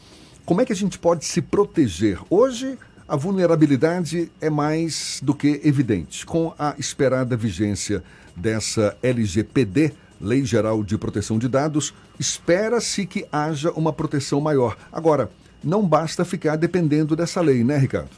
como 0.46 0.60
é 0.60 0.64
que 0.64 0.72
a 0.72 0.76
gente 0.76 0.98
pode 0.98 1.24
se 1.24 1.42
proteger? 1.42 2.18
Hoje, 2.30 2.78
a 3.08 3.16
vulnerabilidade 3.16 4.30
é 4.40 4.48
mais 4.48 5.20
do 5.22 5.34
que 5.34 5.60
evidente. 5.64 6.24
Com 6.24 6.54
a 6.56 6.74
esperada 6.78 7.36
vigência 7.36 8.04
dessa 8.36 8.96
LGPD, 9.02 9.92
Lei 10.20 10.44
Geral 10.44 10.84
de 10.84 10.96
Proteção 10.96 11.38
de 11.38 11.48
Dados, 11.48 11.92
espera-se 12.18 13.04
que 13.06 13.26
haja 13.32 13.72
uma 13.72 13.92
proteção 13.92 14.40
maior. 14.40 14.76
Agora, 14.92 15.30
não 15.62 15.86
basta 15.86 16.24
ficar 16.24 16.56
dependendo 16.56 17.16
dessa 17.16 17.40
lei, 17.40 17.64
né, 17.64 17.76
Ricardo? 17.76 18.10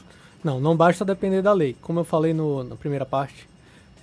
Não, 0.43 0.59
não 0.59 0.75
basta 0.75 1.03
depender 1.03 1.41
da 1.41 1.53
lei. 1.53 1.75
Como 1.81 1.99
eu 1.99 2.03
falei 2.03 2.33
no, 2.33 2.63
na 2.63 2.75
primeira 2.75 3.05
parte, 3.05 3.47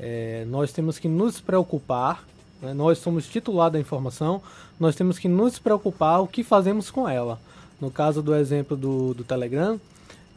é, 0.00 0.46
nós 0.46 0.72
temos 0.72 0.98
que 0.98 1.06
nos 1.06 1.40
preocupar, 1.40 2.24
né? 2.62 2.72
nós 2.72 2.98
somos 2.98 3.28
titular 3.28 3.70
da 3.70 3.78
informação, 3.78 4.42
nós 4.78 4.96
temos 4.96 5.18
que 5.18 5.28
nos 5.28 5.58
preocupar 5.58 6.22
o 6.22 6.26
que 6.26 6.42
fazemos 6.42 6.90
com 6.90 7.06
ela. 7.06 7.38
No 7.78 7.90
caso 7.90 8.22
do 8.22 8.34
exemplo 8.34 8.76
do, 8.76 9.12
do 9.12 9.22
Telegram, 9.24 9.78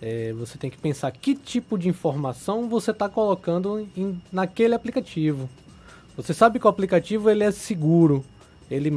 é, 0.02 0.34
você 0.34 0.58
tem 0.58 0.70
que 0.70 0.78
pensar 0.78 1.10
que 1.12 1.34
tipo 1.34 1.78
de 1.78 1.88
informação 1.88 2.68
você 2.68 2.92
está 2.92 3.08
colocando 3.08 3.88
em, 3.96 4.22
naquele 4.32 4.76
aplicativo. 4.76 5.50
Você 6.18 6.34
sabe 6.34 6.60
que 6.60 6.68
o 6.68 6.70
aplicativo 6.70 7.30
ele 7.30 7.44
é 7.44 7.52
seguro, 7.52 8.24
ele 8.70 8.92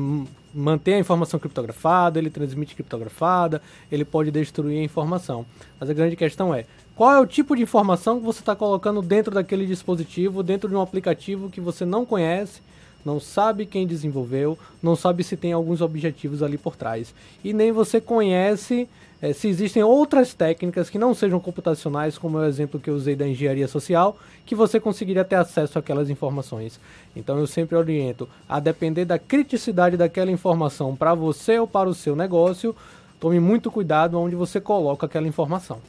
mantém 0.57 0.95
a 0.95 0.99
informação 0.99 1.39
criptografada, 1.39 2.19
ele 2.19 2.31
transmite 2.31 2.75
criptografada, 2.75 3.61
ele 3.93 4.05
pode 4.05 4.31
destruir 4.31 4.81
a 4.81 4.83
informação. 4.83 5.45
Mas 5.79 5.91
a 5.91 5.93
grande 5.93 6.17
questão 6.17 6.55
é 6.55 6.65
qual 6.95 7.13
é 7.13 7.21
o 7.21 7.27
tipo 7.27 7.55
de 7.55 7.63
informação 7.63 8.19
que 8.19 8.25
você 8.25 8.41
está 8.41 8.57
colocando 8.57 9.03
dentro 9.03 9.35
daquele 9.35 9.67
dispositivo, 9.67 10.43
dentro 10.43 10.67
de 10.67 10.75
um 10.75 10.81
aplicativo 10.81 11.51
que 11.51 11.61
você 11.61 11.85
não 11.85 12.07
conhece, 12.07 12.63
não 13.05 13.21
sabe 13.21 13.67
quem 13.67 13.87
desenvolveu, 13.87 14.59
não 14.83 14.97
sabe 14.97 15.23
se 15.23 15.37
tem 15.37 15.53
alguns 15.53 15.83
objetivos 15.83 16.43
ali 16.43 16.57
por 16.57 16.75
trás. 16.75 17.15
E 17.45 17.53
nem 17.53 17.71
você 17.71 18.01
conhece 18.01 18.89
é, 19.21 19.33
se 19.33 19.49
existem 19.49 19.83
outras 19.83 20.35
técnicas 20.35 20.91
que 20.91 20.99
não 20.99 21.15
sejam 21.15 21.41
computacionais, 21.41 22.19
como 22.19 22.39
é 22.39 22.43
o 22.43 22.49
exemplo 22.49 22.79
que 22.79 22.91
eu 22.91 22.95
usei 22.95 23.17
da 23.17 23.27
engenharia 23.27 23.67
social, 23.67 24.19
que 24.45 24.55
você 24.55 24.79
conseguiria 24.79 25.25
ter 25.25 25.37
acesso 25.37 25.79
àquelas 25.79 26.11
informações. 26.11 26.79
Então 27.15 27.39
eu 27.39 27.47
sempre 27.47 27.77
oriento 27.77 28.29
a 28.49 28.61
depender 28.61 29.07
da 29.07 29.19
criticidade 29.19 29.97
daquela 29.97 30.31
informação 30.31 30.95
para 30.95 31.15
você 31.15 31.59
ou 31.59 31.67
para 31.67 31.89
o 31.89 31.95
seu 31.95 32.15
negócio, 32.15 32.77
tome 33.19 33.41
muito 33.41 33.71
cuidado 33.71 34.21
onde 34.21 34.37
você 34.37 34.61
coloca 34.61 35.07
aquela 35.07 35.27
informação. 35.27 35.81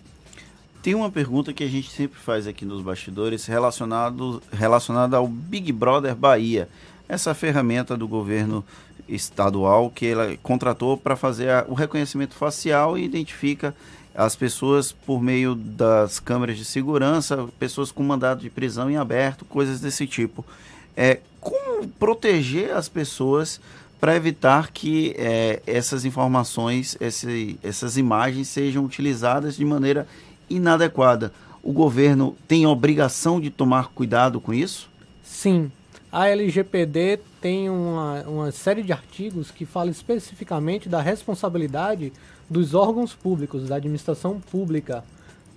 Tem 0.82 0.96
uma 0.96 1.12
pergunta 1.12 1.52
que 1.52 1.66
a 1.66 1.68
gente 1.68 1.90
sempre 1.90 2.18
faz 2.18 2.48
aqui 2.48 2.64
nos 2.64 2.82
bastidores 2.82 3.46
relacionado, 3.46 4.42
relacionada 4.54 5.18
ao 5.18 5.28
Big 5.28 5.70
Brother 5.74 6.16
Bahia, 6.16 6.70
essa 7.10 7.34
ferramenta 7.34 7.98
do 7.98 8.08
governo 8.08 8.64
estadual 9.08 9.90
que 9.90 10.08
ela 10.08 10.36
contratou 10.42 10.98
para 10.98 11.16
fazer 11.16 11.50
a, 11.50 11.66
o 11.68 11.74
reconhecimento 11.74 12.36
facial 12.36 12.98
e 12.98 13.04
identifica 13.04 13.76
as 14.16 14.36
pessoas 14.36 14.92
por 14.92 15.22
meio 15.22 15.54
das 15.54 16.20
câmeras 16.20 16.58
de 16.58 16.66
segurança, 16.66 17.48
pessoas 17.60 17.92
com 17.92 18.02
mandado 18.02 18.42
de 18.42 18.50
prisão 18.50 18.90
em 18.90 18.98
aberto, 18.98 19.46
coisas 19.46 19.80
desse 19.80 20.08
tipo. 20.08 20.44
É, 20.96 21.20
como 21.40 21.88
proteger 22.00 22.76
as 22.76 22.90
pessoas 22.90 23.62
para 24.00 24.16
evitar 24.16 24.72
que 24.72 25.14
é, 25.18 25.62
essas 25.68 26.06
informações, 26.06 26.98
esse, 27.00 27.60
essas 27.64 27.98
imagens 27.98 28.48
sejam 28.48 28.84
utilizadas 28.84 29.56
de 29.56 29.66
maneira 29.66 30.08
inadequada. 30.50 31.32
O 31.62 31.72
governo 31.72 32.36
tem 32.48 32.66
obrigação 32.66 33.40
de 33.40 33.50
tomar 33.50 33.90
cuidado 33.90 34.40
com 34.40 34.54
isso? 34.54 34.90
Sim. 35.24 35.72
A 36.12 36.30
LGPD 36.30 37.20
tem 37.42 37.70
uma, 37.70 38.22
uma 38.22 38.52
série 38.52 38.82
de 38.82 38.94
artigos 38.94 39.52
que 39.52 39.66
fala 39.66 39.90
especificamente 39.90 40.88
da 40.88 41.02
responsabilidade 41.02 42.14
dos 42.50 42.74
órgãos 42.74 43.14
públicos, 43.14 43.68
da 43.68 43.76
administração 43.76 44.40
pública, 44.40 45.04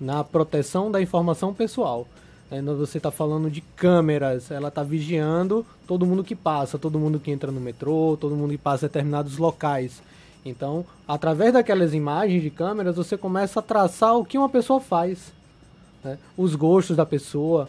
na 0.01 0.25
proteção 0.25 0.91
da 0.91 1.01
informação 1.01 1.55
pessoal. 1.55 2.07
É, 2.51 2.61
você 2.61 2.99
está 2.99 3.13
falando 3.13 3.49
de 3.49 3.61
câmeras, 3.61 4.51
ela 4.51 4.69
está 4.69 4.83
vigiando 4.83 5.65
todo 5.87 6.05
mundo 6.05 6.25
que 6.25 6.35
passa, 6.35 6.79
todo 6.79 6.99
mundo 6.99 7.21
que 7.21 7.31
entra 7.31 7.53
no 7.53 7.61
metrô, 7.61 8.19
todo 8.21 8.35
mundo 8.35 8.51
que 8.51 8.59
passa 8.59 8.87
em 8.87 8.89
determinados 8.89 9.39
locais. 9.39 10.03
Então, 10.45 10.85
através 11.07 11.53
daquelas 11.53 11.95
imagens 11.95 12.43
de 12.43 12.51
câmeras, 12.51 12.97
você 12.97 13.17
começa 13.17 13.61
a 13.61 13.63
traçar 13.63 14.17
o 14.17 14.25
que 14.25 14.37
uma 14.37 14.49
pessoa 14.49 14.81
faz, 14.81 15.33
né? 16.03 16.19
os 16.37 16.57
gostos 16.57 16.97
da 16.97 17.07
pessoa. 17.07 17.69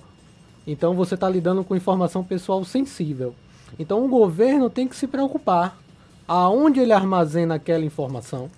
Então, 0.65 0.93
você 0.93 1.15
está 1.15 1.29
lidando 1.29 1.63
com 1.63 1.75
informação 1.75 2.23
pessoal 2.23 2.63
sensível. 2.63 3.33
Então, 3.79 4.03
o 4.03 4.07
governo 4.07 4.69
tem 4.69 4.87
que 4.87 4.95
se 4.95 5.07
preocupar 5.07 5.77
aonde 6.27 6.79
ele 6.79 6.93
armazena 6.93 7.55
aquela 7.55 7.83
informação, 7.83 8.49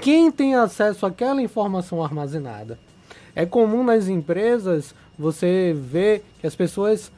quem 0.00 0.30
tem 0.30 0.54
acesso 0.54 1.06
àquela 1.06 1.40
informação 1.40 2.02
armazenada. 2.02 2.78
É 3.34 3.46
comum 3.46 3.84
nas 3.84 4.08
empresas 4.08 4.94
você 5.18 5.72
ver 5.76 6.24
que 6.40 6.46
as 6.46 6.56
pessoas 6.56 7.12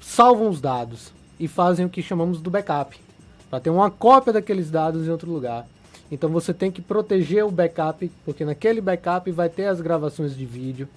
salvam 0.00 0.48
os 0.48 0.60
dados 0.60 1.12
e 1.38 1.48
fazem 1.48 1.84
o 1.86 1.88
que 1.88 2.02
chamamos 2.02 2.40
do 2.40 2.50
backup 2.50 2.96
para 3.50 3.60
ter 3.60 3.70
uma 3.70 3.90
cópia 3.90 4.32
daqueles 4.32 4.70
dados 4.70 5.06
em 5.06 5.10
outro 5.10 5.30
lugar. 5.30 5.66
Então 6.10 6.30
você 6.30 6.54
tem 6.54 6.70
que 6.70 6.80
proteger 6.80 7.44
o 7.44 7.50
backup, 7.50 8.10
porque 8.24 8.44
naquele 8.44 8.80
backup 8.80 9.30
vai 9.32 9.48
ter 9.48 9.66
as 9.66 9.80
gravações 9.80 10.36
de 10.36 10.46
vídeo. 10.46 10.88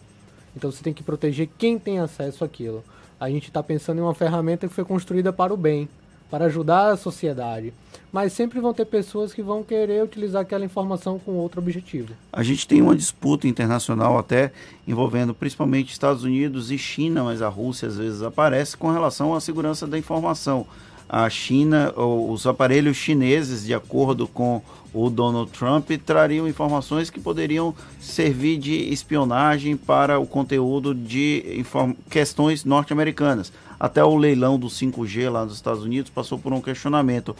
Então 0.59 0.69
você 0.69 0.83
tem 0.83 0.93
que 0.93 1.01
proteger 1.01 1.47
quem 1.57 1.79
tem 1.79 1.99
acesso 1.99 2.43
àquilo. 2.43 2.83
A 3.17 3.29
gente 3.29 3.47
está 3.47 3.63
pensando 3.63 3.99
em 3.99 4.01
uma 4.01 4.13
ferramenta 4.13 4.67
que 4.67 4.73
foi 4.73 4.83
construída 4.83 5.31
para 5.31 5.53
o 5.53 5.57
bem, 5.57 5.87
para 6.29 6.45
ajudar 6.45 6.91
a 6.91 6.97
sociedade. 6.97 7.73
Mas 8.11 8.33
sempre 8.33 8.59
vão 8.59 8.73
ter 8.73 8.85
pessoas 8.85 9.33
que 9.33 9.41
vão 9.41 9.63
querer 9.63 10.03
utilizar 10.03 10.41
aquela 10.41 10.65
informação 10.65 11.17
com 11.17 11.31
outro 11.33 11.61
objetivo. 11.61 12.13
A 12.33 12.43
gente 12.43 12.67
tem 12.67 12.81
uma 12.81 12.95
disputa 12.95 13.47
internacional 13.47 14.17
até 14.17 14.51
envolvendo 14.85 15.33
principalmente 15.33 15.93
Estados 15.93 16.25
Unidos 16.25 16.71
e 16.71 16.77
China, 16.77 17.23
mas 17.23 17.41
a 17.41 17.47
Rússia 17.47 17.87
às 17.87 17.97
vezes 17.97 18.21
aparece 18.21 18.75
com 18.75 18.91
relação 18.91 19.33
à 19.33 19.39
segurança 19.39 19.87
da 19.87 19.97
informação. 19.97 20.67
A 21.07 21.29
China, 21.29 21.93
os 21.95 22.45
aparelhos 22.45 22.97
chineses, 22.97 23.65
de 23.65 23.73
acordo 23.73 24.27
com 24.27 24.61
o 24.93 25.09
Donald 25.09 25.51
Trump, 25.51 25.89
trariam 26.05 26.47
informações 26.47 27.09
que 27.09 27.19
poderiam 27.19 27.75
servir 27.99 28.57
de 28.57 28.73
espionagem 28.91 29.77
para 29.77 30.19
o 30.19 30.25
conteúdo 30.25 30.93
de 30.95 31.63
questões 32.09 32.65
norte-americanas. 32.65 33.51
Até 33.79 34.03
o 34.03 34.15
leilão 34.15 34.59
do 34.59 34.67
5G 34.67 35.29
lá 35.29 35.45
nos 35.45 35.55
Estados 35.55 35.83
Unidos 35.83 36.11
passou 36.11 36.37
por 36.37 36.51
um 36.51 36.61
questionamento. 36.61 37.35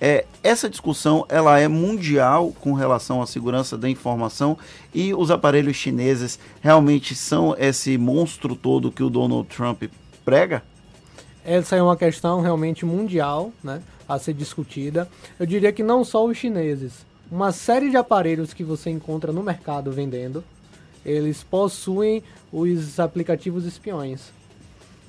É, 0.00 0.26
essa 0.42 0.68
discussão 0.68 1.24
ela 1.28 1.58
é 1.58 1.68
mundial 1.68 2.52
com 2.60 2.72
relação 2.72 3.22
à 3.22 3.26
segurança 3.26 3.78
da 3.78 3.88
informação 3.88 4.58
e 4.92 5.14
os 5.14 5.30
aparelhos 5.30 5.76
chineses 5.76 6.38
realmente 6.60 7.14
são 7.14 7.54
esse 7.58 7.96
monstro 7.96 8.56
todo 8.56 8.90
que 8.90 9.02
o 9.02 9.10
Donald 9.10 9.48
Trump 9.48 9.84
prega? 10.24 10.62
Essa 11.44 11.76
é 11.76 11.82
uma 11.82 11.96
questão 11.96 12.40
realmente 12.40 12.86
mundial, 12.86 13.52
né, 13.62 13.82
a 14.08 14.18
ser 14.18 14.32
discutida. 14.32 15.08
Eu 15.38 15.44
diria 15.44 15.72
que 15.72 15.82
não 15.82 16.02
só 16.04 16.24
os 16.24 16.36
chineses, 16.36 17.04
uma 17.30 17.52
série 17.52 17.90
de 17.90 17.96
aparelhos 17.96 18.54
que 18.54 18.64
você 18.64 18.90
encontra 18.90 19.32
no 19.32 19.42
mercado 19.42 19.92
vendendo, 19.92 20.42
eles 21.04 21.42
possuem 21.42 22.22
os 22.52 22.98
aplicativos 22.98 23.66
espiões. 23.66 24.32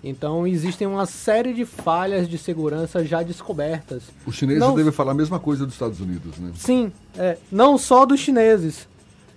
Então 0.04 0.45
existem 0.45 0.86
uma 0.86 1.06
série 1.06 1.54
de 1.54 1.65
falhas 1.65 2.28
de 2.28 2.38
segurança 2.38 3.04
já 3.04 3.24
descobertas. 3.24 4.04
Os 4.26 4.36
chineses 4.36 4.60
não... 4.60 4.76
devem 4.76 4.91
falar 4.91 5.13
a 5.13 5.15
mesma 5.15 5.39
coisa 5.39 5.65
dos 5.65 5.74
Estados 5.74 6.00
Unidos, 6.00 6.38
né? 6.38 6.52
Sim, 6.56 6.91
é, 7.17 7.38
não 7.52 7.78
só 7.78 8.06
dos 8.06 8.19
chineses, 8.19 8.88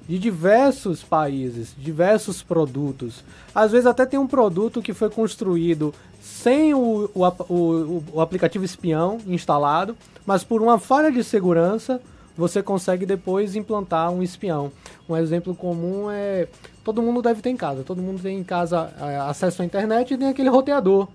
de 0.09 0.19
diversos 0.19 1.03
países, 1.03 1.75
diversos 1.77 2.43
produtos. 2.43 3.23
Às 3.55 3.73
vezes 3.73 3.87
até 3.87 4.05
tem 4.05 4.19
um 4.19 4.27
produto 4.27 4.83
que 4.83 4.95
foi 4.95 5.11
construído 5.11 5.95
sem 6.21 6.75
o, 6.75 7.11
o, 7.15 7.25
o, 7.53 8.05
o 8.15 8.21
aplicativo 8.21 8.65
espião 8.65 9.19
instalado, 9.27 9.97
mas 10.27 10.45
por 10.45 10.63
uma 10.63 10.79
falha 10.79 11.11
de 11.11 11.23
segurança 11.23 12.01
você 12.37 12.63
consegue 12.63 13.05
depois 13.05 13.57
implantar 13.57 14.11
um 14.13 14.23
espião. 14.23 14.71
Um 15.09 15.17
exemplo 15.17 15.55
comum 15.55 16.09
é 16.11 16.47
todo 16.85 17.03
mundo 17.03 17.21
deve 17.21 17.43
ter 17.43 17.51
em 17.51 17.57
casa. 17.57 17.83
Todo 17.83 18.01
mundo 18.01 18.23
tem 18.23 18.39
em 18.39 18.45
casa 18.45 18.93
é, 19.01 19.17
acesso 19.17 19.61
à 19.61 19.65
internet 19.65 20.15
e 20.15 20.17
tem 20.17 20.29
aquele 20.29 20.49
roteador 20.49 21.09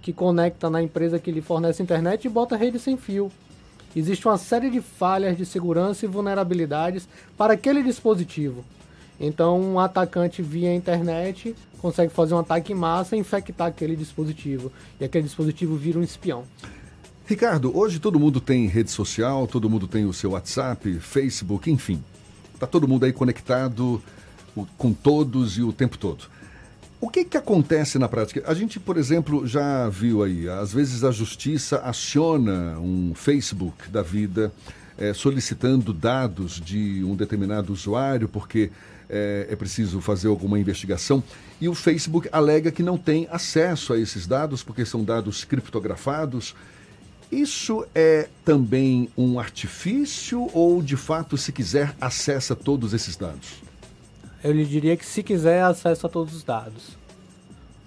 que 0.00 0.12
conecta 0.12 0.70
na 0.70 0.80
empresa 0.80 1.18
que 1.18 1.32
lhe 1.32 1.40
fornece 1.40 1.82
internet 1.82 2.24
e 2.24 2.28
bota 2.28 2.56
rede 2.56 2.78
sem 2.78 2.96
fio. 2.96 3.30
Existe 3.94 4.28
uma 4.28 4.38
série 4.38 4.70
de 4.70 4.80
falhas 4.80 5.36
de 5.36 5.44
segurança 5.44 6.04
e 6.04 6.08
vulnerabilidades 6.08 7.08
para 7.36 7.54
aquele 7.54 7.82
dispositivo. 7.82 8.64
Então, 9.20 9.60
um 9.60 9.80
atacante 9.80 10.42
via 10.42 10.74
internet 10.74 11.54
consegue 11.80 12.12
fazer 12.12 12.34
um 12.34 12.38
ataque 12.38 12.72
em 12.72 12.76
massa 12.76 13.16
e 13.16 13.18
infectar 13.18 13.68
aquele 13.68 13.96
dispositivo. 13.96 14.72
E 15.00 15.04
aquele 15.04 15.24
dispositivo 15.24 15.76
vira 15.76 15.98
um 15.98 16.02
espião. 16.02 16.44
Ricardo, 17.26 17.76
hoje 17.76 17.98
todo 17.98 18.18
mundo 18.18 18.40
tem 18.40 18.66
rede 18.66 18.90
social, 18.90 19.46
todo 19.46 19.68
mundo 19.68 19.86
tem 19.86 20.06
o 20.06 20.12
seu 20.12 20.30
WhatsApp, 20.30 20.98
Facebook, 20.98 21.70
enfim. 21.70 22.02
Está 22.54 22.66
todo 22.66 22.88
mundo 22.88 23.04
aí 23.04 23.12
conectado 23.12 24.02
com 24.76 24.92
todos 24.92 25.58
e 25.58 25.62
o 25.62 25.72
tempo 25.72 25.98
todo. 25.98 26.24
O 27.00 27.08
que, 27.08 27.24
que 27.24 27.36
acontece 27.36 27.98
na 27.98 28.08
prática? 28.08 28.42
A 28.44 28.54
gente, 28.54 28.80
por 28.80 28.96
exemplo, 28.96 29.46
já 29.46 29.88
viu 29.88 30.22
aí, 30.22 30.48
às 30.48 30.72
vezes 30.72 31.04
a 31.04 31.12
justiça 31.12 31.78
aciona 31.78 32.76
um 32.80 33.12
Facebook 33.14 33.88
da 33.88 34.02
vida 34.02 34.52
é, 34.96 35.14
solicitando 35.14 35.92
dados 35.92 36.60
de 36.60 37.04
um 37.04 37.14
determinado 37.14 37.72
usuário, 37.72 38.28
porque 38.28 38.72
é, 39.08 39.46
é, 39.50 39.56
preciso 39.56 40.00
fazer 40.00 40.28
alguma 40.28 40.58
investigação, 40.58 41.22
e 41.60 41.68
o 41.68 41.74
Facebook 41.74 42.28
alega 42.30 42.70
que 42.70 42.82
não 42.82 42.96
tem 42.96 43.26
acesso 43.30 43.92
a 43.92 43.98
esses 43.98 44.26
dados, 44.26 44.62
porque 44.62 44.84
são 44.84 45.02
dados 45.02 45.44
criptografados. 45.44 46.54
Isso 47.30 47.86
é 47.94 48.28
também 48.44 49.10
um 49.16 49.38
artifício 49.38 50.48
ou, 50.54 50.82
de 50.82 50.96
fato, 50.96 51.36
se 51.36 51.52
quiser, 51.52 51.94
acessa 52.00 52.56
todos 52.56 52.94
esses 52.94 53.16
dados? 53.16 53.68
eu 54.42 54.52
lhe 54.52 54.64
diria 54.64 54.96
que 54.96 55.04
se 55.04 55.22
quiser 55.22 55.62
acesso 55.62 56.06
a 56.06 56.10
todos 56.10 56.34
os 56.34 56.42
dados. 56.42 56.96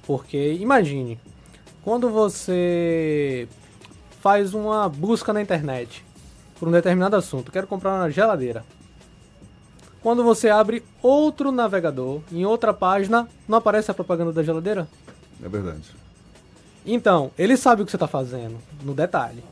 Porque 0.04 0.54
imagine, 0.54 1.20
quando 1.84 2.10
você 2.10 3.48
faz 4.20 4.54
uma 4.54 4.90
busca 4.90 5.32
na 5.32 5.42
internet 5.42 6.04
por 6.60 6.68
um 6.68 6.72
determinado 6.72 7.16
assunto, 7.16 7.52
quero 7.52 7.68
comprar 7.68 7.96
uma 7.96 8.10
geladeira. 8.10 8.66
Quando 10.02 10.24
você 10.24 10.50
abre 10.50 10.84
outro 11.02 11.52
navegador, 11.52 12.22
em 12.32 12.46
outra 12.46 12.74
página, 12.74 13.28
não 13.48 13.58
aparece 13.58 13.92
a 13.92 13.94
propaganda 13.94 14.32
da 14.32 14.44
geladeira? 14.44 14.88
É 15.44 15.48
verdade. 15.48 15.92
Então, 16.86 17.32
ele 17.38 17.56
sabe 17.56 17.82
o 17.82 17.86
que 17.86 17.92
você 17.92 17.98
está 17.98 18.08
fazendo, 18.08 18.58
no 18.84 18.94
detalhe. 18.94 19.44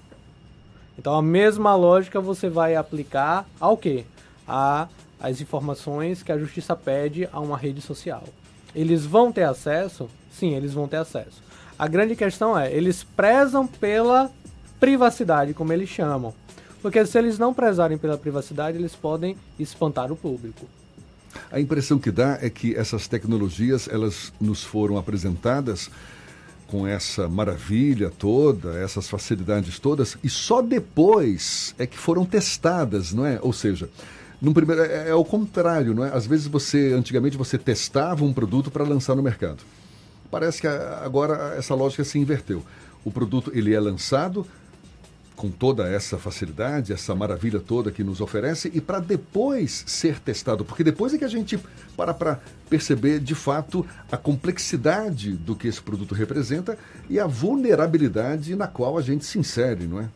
Então, 0.97 1.13
a 1.13 1.21
mesma 1.21 1.75
lógica 1.75 2.19
você 2.19 2.49
vai 2.49 2.75
aplicar 2.75 3.45
ao 3.59 3.77
quê? 3.77 4.05
A 4.47 4.87
as 5.19 5.41
informações 5.41 6.23
que 6.23 6.31
a 6.31 6.37
justiça 6.37 6.75
pede 6.75 7.27
a 7.31 7.39
uma 7.39 7.57
rede 7.57 7.81
social. 7.81 8.23
Eles 8.73 9.05
vão 9.05 9.31
ter 9.31 9.43
acesso? 9.43 10.09
Sim, 10.31 10.55
eles 10.55 10.73
vão 10.73 10.87
ter 10.87 10.97
acesso. 10.97 11.43
A 11.77 11.87
grande 11.87 12.15
questão 12.15 12.57
é, 12.57 12.71
eles 12.71 13.03
prezam 13.03 13.67
pela 13.67 14.31
privacidade, 14.79 15.53
como 15.53 15.73
eles 15.73 15.89
chamam. 15.89 16.33
Porque 16.81 17.05
se 17.05 17.17
eles 17.17 17.37
não 17.37 17.53
prezarem 17.53 17.97
pela 17.97 18.17
privacidade, 18.17 18.77
eles 18.77 18.95
podem 18.95 19.35
espantar 19.59 20.11
o 20.11 20.15
público. 20.15 20.65
A 21.51 21.59
impressão 21.59 21.99
que 21.99 22.11
dá 22.11 22.37
é 22.41 22.49
que 22.49 22.75
essas 22.75 23.07
tecnologias, 23.07 23.87
elas 23.87 24.33
nos 24.39 24.63
foram 24.63 24.97
apresentadas 24.97 25.89
com 26.67 26.85
essa 26.85 27.27
maravilha 27.27 28.11
toda, 28.11 28.77
essas 28.77 29.09
facilidades 29.09 29.79
todas, 29.79 30.17
e 30.23 30.29
só 30.29 30.61
depois 30.61 31.73
é 31.79 31.87
que 31.87 31.97
foram 31.97 32.25
testadas, 32.25 33.11
não 33.11 33.25
é? 33.25 33.39
Ou 33.41 33.51
seja, 33.51 33.89
no 34.39 34.53
primeiro, 34.53 34.83
é, 34.83 35.09
é 35.09 35.15
o 35.15 35.25
contrário, 35.25 35.93
não 35.93 36.05
é? 36.05 36.15
Às 36.15 36.27
vezes 36.27 36.47
você, 36.47 36.93
antigamente, 36.93 37.35
você 37.35 37.57
testava 37.57 38.23
um 38.23 38.31
produto 38.31 38.69
para 38.69 38.83
lançar 38.83 39.15
no 39.15 39.23
mercado. 39.23 39.63
Parece 40.29 40.61
que 40.61 40.67
agora 40.67 41.55
essa 41.57 41.73
lógica 41.73 42.03
se 42.03 42.19
inverteu. 42.19 42.63
O 43.03 43.11
produto 43.11 43.51
ele 43.53 43.73
é 43.73 43.79
lançado 43.79 44.45
com 45.39 45.49
toda 45.49 45.87
essa 45.87 46.17
facilidade, 46.17 46.91
essa 46.91 47.15
maravilha 47.15 47.61
toda 47.61 47.93
que 47.93 48.03
nos 48.03 48.19
oferece 48.19 48.69
e 48.73 48.81
para 48.81 48.99
depois 48.99 49.85
ser 49.87 50.19
testado, 50.19 50.65
porque 50.65 50.83
depois 50.83 51.13
é 51.13 51.17
que 51.17 51.23
a 51.23 51.29
gente 51.29 51.57
para 51.95 52.13
para 52.13 52.41
perceber 52.69 53.21
de 53.21 53.33
fato 53.33 53.85
a 54.11 54.17
complexidade 54.17 55.31
do 55.31 55.55
que 55.55 55.69
esse 55.69 55.81
produto 55.81 56.13
representa 56.13 56.77
e 57.09 57.17
a 57.21 57.25
vulnerabilidade 57.25 58.53
na 58.53 58.67
qual 58.67 58.97
a 58.97 59.01
gente 59.01 59.23
se 59.23 59.39
insere, 59.39 59.87
não 59.87 60.01
é? 60.01 60.09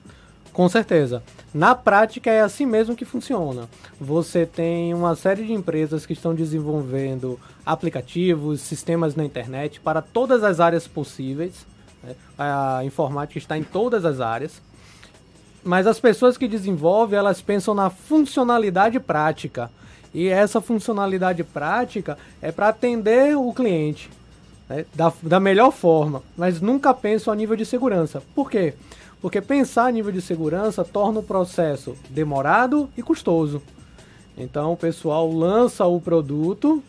Com 0.51 0.67
certeza. 0.67 1.23
Na 1.53 1.73
prática 1.73 2.29
é 2.29 2.41
assim 2.41 2.65
mesmo 2.65 2.93
que 2.93 3.05
funciona. 3.05 3.69
Você 4.01 4.45
tem 4.45 4.93
uma 4.93 5.15
série 5.15 5.45
de 5.45 5.53
empresas 5.53 6.05
que 6.05 6.11
estão 6.11 6.35
desenvolvendo 6.35 7.39
aplicativos, 7.65 8.59
sistemas 8.59 9.15
na 9.15 9.23
internet 9.23 9.79
para 9.79 10.01
todas 10.01 10.43
as 10.43 10.59
áreas 10.59 10.85
possíveis. 10.85 11.65
Né? 12.03 12.13
A 12.37 12.81
informática 12.83 13.39
está 13.39 13.57
em 13.57 13.63
todas 13.63 14.03
as 14.03 14.19
áreas. 14.19 14.61
Mas 15.63 15.87
as 15.87 15.99
pessoas 15.99 16.37
que 16.37 16.47
desenvolvem, 16.47 17.17
elas 17.17 17.41
pensam 17.41 17.73
na 17.73 17.89
funcionalidade 17.89 18.99
prática. 18.99 19.71
E 20.13 20.27
essa 20.27 20.61
funcionalidade 20.61 21.43
prática 21.43 22.17
é 22.41 22.51
para 22.51 22.69
atender 22.69 23.35
o 23.35 23.51
cliente 23.53 24.09
né? 24.69 24.85
da, 24.93 25.11
da 25.21 25.39
melhor 25.39 25.71
forma, 25.71 26.21
mas 26.37 26.61
nunca 26.61 26.93
pensam 26.93 27.33
a 27.33 27.35
nível 27.35 27.55
de 27.55 27.65
segurança. 27.65 28.21
Por 28.35 28.49
quê? 28.49 28.73
Porque 29.21 29.41
pensar 29.41 29.85
a 29.85 29.91
nível 29.91 30.11
de 30.11 30.21
segurança 30.21 30.83
torna 30.83 31.19
o 31.19 31.23
processo 31.23 31.95
demorado 32.09 32.89
e 32.97 33.01
custoso. 33.01 33.61
Então 34.37 34.73
o 34.73 34.77
pessoal 34.77 35.31
lança 35.31 35.85
o 35.85 35.99
produto, 36.01 36.83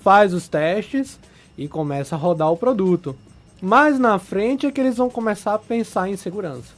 faz 0.00 0.32
os 0.32 0.48
testes 0.48 1.18
e 1.56 1.66
começa 1.66 2.14
a 2.14 2.18
rodar 2.18 2.50
o 2.52 2.56
produto. 2.56 3.16
Mais 3.60 3.98
na 3.98 4.18
frente 4.18 4.66
é 4.66 4.70
que 4.70 4.80
eles 4.80 4.96
vão 4.96 5.10
começar 5.10 5.54
a 5.54 5.58
pensar 5.58 6.08
em 6.08 6.16
segurança. 6.16 6.77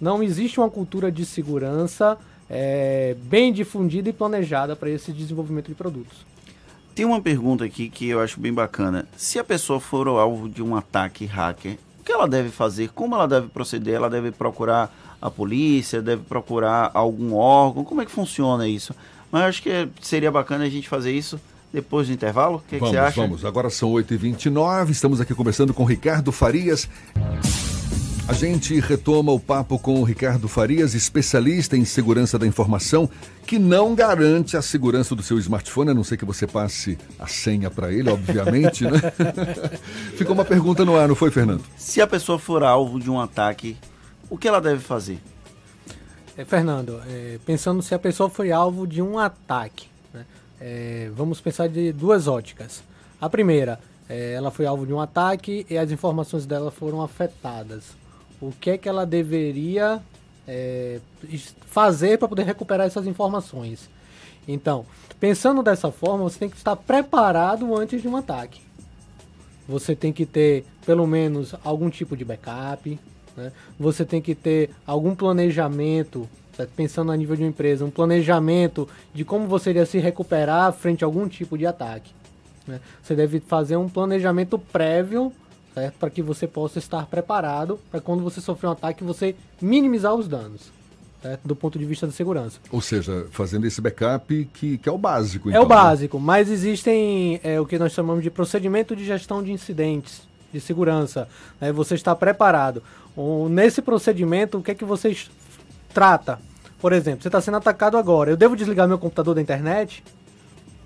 Não 0.00 0.22
existe 0.22 0.60
uma 0.60 0.70
cultura 0.70 1.10
de 1.10 1.24
segurança 1.24 2.16
é, 2.48 3.16
bem 3.22 3.52
difundida 3.52 4.08
e 4.08 4.12
planejada 4.12 4.74
para 4.74 4.90
esse 4.90 5.12
desenvolvimento 5.12 5.68
de 5.68 5.74
produtos. 5.74 6.26
Tem 6.94 7.04
uma 7.04 7.20
pergunta 7.20 7.64
aqui 7.64 7.88
que 7.88 8.08
eu 8.08 8.20
acho 8.20 8.40
bem 8.40 8.52
bacana. 8.52 9.06
Se 9.16 9.38
a 9.38 9.44
pessoa 9.44 9.78
for 9.78 10.08
o 10.08 10.18
alvo 10.18 10.48
de 10.48 10.62
um 10.62 10.74
ataque 10.74 11.26
hacker, 11.26 11.78
que 12.04 12.12
ela 12.12 12.26
deve 12.26 12.48
fazer, 12.48 12.88
como 12.88 13.14
ela 13.14 13.28
deve 13.28 13.48
proceder, 13.48 13.94
ela 13.94 14.08
deve 14.08 14.30
procurar 14.30 14.92
a 15.20 15.30
polícia, 15.30 16.00
deve 16.00 16.22
procurar 16.22 16.90
algum 16.94 17.34
órgão, 17.34 17.84
como 17.84 18.00
é 18.00 18.06
que 18.06 18.10
funciona 18.10 18.66
isso? 18.66 18.94
Mas 19.30 19.42
acho 19.42 19.62
que 19.62 19.88
seria 20.00 20.30
bacana 20.30 20.64
a 20.64 20.68
gente 20.68 20.88
fazer 20.88 21.12
isso 21.12 21.38
depois 21.72 22.06
do 22.08 22.14
intervalo? 22.14 22.56
O 22.56 22.60
que, 22.60 22.70
que 22.70 22.78
vamos, 22.78 22.90
você 22.90 22.98
acha? 22.98 23.20
Vamos, 23.20 23.44
agora 23.44 23.68
são 23.68 23.92
8h29, 23.92 24.90
estamos 24.90 25.20
aqui 25.20 25.34
conversando 25.34 25.74
com 25.74 25.84
Ricardo 25.84 26.32
Farias. 26.32 26.88
A 28.28 28.34
gente 28.34 28.78
retoma 28.78 29.32
o 29.32 29.40
papo 29.40 29.78
com 29.78 30.02
o 30.02 30.04
Ricardo 30.04 30.48
Farias, 30.48 30.92
especialista 30.92 31.78
em 31.78 31.86
segurança 31.86 32.38
da 32.38 32.46
informação, 32.46 33.08
que 33.46 33.58
não 33.58 33.94
garante 33.94 34.54
a 34.54 34.60
segurança 34.60 35.14
do 35.14 35.22
seu 35.22 35.38
smartphone, 35.38 35.92
a 35.92 35.94
não 35.94 36.04
ser 36.04 36.18
que 36.18 36.26
você 36.26 36.46
passe 36.46 36.98
a 37.18 37.26
senha 37.26 37.70
para 37.70 37.90
ele, 37.90 38.10
obviamente, 38.10 38.84
né? 38.84 39.00
Ficou 40.14 40.34
uma 40.34 40.44
pergunta 40.44 40.84
no 40.84 40.94
ar, 40.94 41.08
não 41.08 41.14
foi, 41.14 41.30
Fernando? 41.30 41.64
Se 41.74 42.02
a 42.02 42.06
pessoa 42.06 42.38
for 42.38 42.62
alvo 42.62 43.00
de 43.00 43.10
um 43.10 43.18
ataque, 43.18 43.78
o 44.28 44.36
que 44.36 44.46
ela 44.46 44.60
deve 44.60 44.82
fazer? 44.82 45.18
É, 46.36 46.44
Fernando, 46.44 47.00
é, 47.08 47.38
pensando 47.46 47.80
se 47.80 47.94
a 47.94 47.98
pessoa 47.98 48.28
foi 48.28 48.52
alvo 48.52 48.86
de 48.86 49.00
um 49.00 49.18
ataque, 49.18 49.86
né? 50.12 50.26
é, 50.60 51.10
vamos 51.16 51.40
pensar 51.40 51.66
de 51.66 51.92
duas 51.94 52.28
óticas. 52.28 52.82
A 53.18 53.30
primeira, 53.30 53.80
é, 54.06 54.34
ela 54.34 54.50
foi 54.50 54.66
alvo 54.66 54.84
de 54.84 54.92
um 54.92 55.00
ataque 55.00 55.64
e 55.70 55.78
as 55.78 55.90
informações 55.90 56.44
dela 56.44 56.70
foram 56.70 57.00
afetadas 57.00 57.96
o 58.40 58.52
que 58.52 58.70
é 58.70 58.78
que 58.78 58.88
ela 58.88 59.04
deveria 59.04 60.00
é, 60.46 61.00
fazer 61.66 62.18
para 62.18 62.28
poder 62.28 62.44
recuperar 62.44 62.86
essas 62.86 63.06
informações. 63.06 63.88
Então, 64.46 64.86
pensando 65.20 65.62
dessa 65.62 65.92
forma, 65.92 66.24
você 66.24 66.38
tem 66.38 66.48
que 66.48 66.56
estar 66.56 66.74
preparado 66.74 67.76
antes 67.76 68.00
de 68.00 68.08
um 68.08 68.16
ataque. 68.16 68.62
Você 69.68 69.94
tem 69.94 70.10
que 70.10 70.24
ter 70.24 70.64
pelo 70.86 71.06
menos 71.06 71.54
algum 71.62 71.90
tipo 71.90 72.16
de 72.16 72.24
backup, 72.24 72.98
né? 73.36 73.52
você 73.78 74.06
tem 74.06 74.22
que 74.22 74.34
ter 74.34 74.70
algum 74.86 75.14
planejamento, 75.14 76.26
pensando 76.74 77.12
a 77.12 77.16
nível 77.16 77.36
de 77.36 77.42
uma 77.42 77.50
empresa, 77.50 77.84
um 77.84 77.90
planejamento 77.90 78.88
de 79.12 79.26
como 79.26 79.46
você 79.46 79.70
iria 79.70 79.84
se 79.84 79.98
recuperar 79.98 80.72
frente 80.72 81.04
a 81.04 81.06
algum 81.06 81.28
tipo 81.28 81.58
de 81.58 81.66
ataque. 81.66 82.10
Né? 82.66 82.80
Você 83.02 83.14
deve 83.14 83.40
fazer 83.40 83.76
um 83.76 83.88
planejamento 83.88 84.58
prévio 84.58 85.30
certo? 85.74 85.94
Para 85.94 86.10
que 86.10 86.22
você 86.22 86.46
possa 86.46 86.78
estar 86.78 87.06
preparado 87.06 87.78
para 87.90 88.00
quando 88.00 88.22
você 88.22 88.40
sofrer 88.40 88.68
um 88.68 88.72
ataque 88.72 89.04
você 89.04 89.34
minimizar 89.60 90.14
os 90.14 90.28
danos. 90.28 90.72
Certo? 91.20 91.40
Do 91.44 91.56
ponto 91.56 91.76
de 91.78 91.84
vista 91.84 92.06
da 92.06 92.12
segurança. 92.12 92.60
Ou 92.70 92.80
seja, 92.80 93.26
fazendo 93.32 93.66
esse 93.66 93.80
backup 93.80 94.48
que, 94.54 94.78
que 94.78 94.88
é 94.88 94.92
o 94.92 94.96
básico. 94.96 95.48
Então, 95.48 95.60
é 95.60 95.64
o 95.64 95.66
então, 95.66 95.76
né? 95.76 95.82
básico, 95.82 96.16
né? 96.16 96.24
mas 96.24 96.48
existem 96.48 97.40
é, 97.42 97.60
o 97.60 97.66
que 97.66 97.76
nós 97.76 97.92
chamamos 97.92 98.22
de 98.22 98.30
procedimento 98.30 98.94
de 98.94 99.04
gestão 99.04 99.42
de 99.42 99.50
incidentes 99.50 100.22
de 100.52 100.60
segurança. 100.60 101.28
Né? 101.60 101.72
Você 101.72 101.94
está 101.94 102.14
preparado. 102.14 102.82
O, 103.16 103.48
nesse 103.48 103.82
procedimento, 103.82 104.58
o 104.58 104.62
que 104.62 104.70
é 104.70 104.74
que 104.74 104.84
você 104.84 105.16
trata? 105.92 106.38
Por 106.80 106.92
exemplo, 106.92 107.22
você 107.22 107.28
está 107.28 107.40
sendo 107.40 107.56
atacado 107.56 107.96
agora. 107.96 108.30
Eu 108.30 108.36
devo 108.36 108.54
desligar 108.54 108.86
meu 108.86 108.98
computador 108.98 109.34
da 109.34 109.42
internet? 109.42 110.04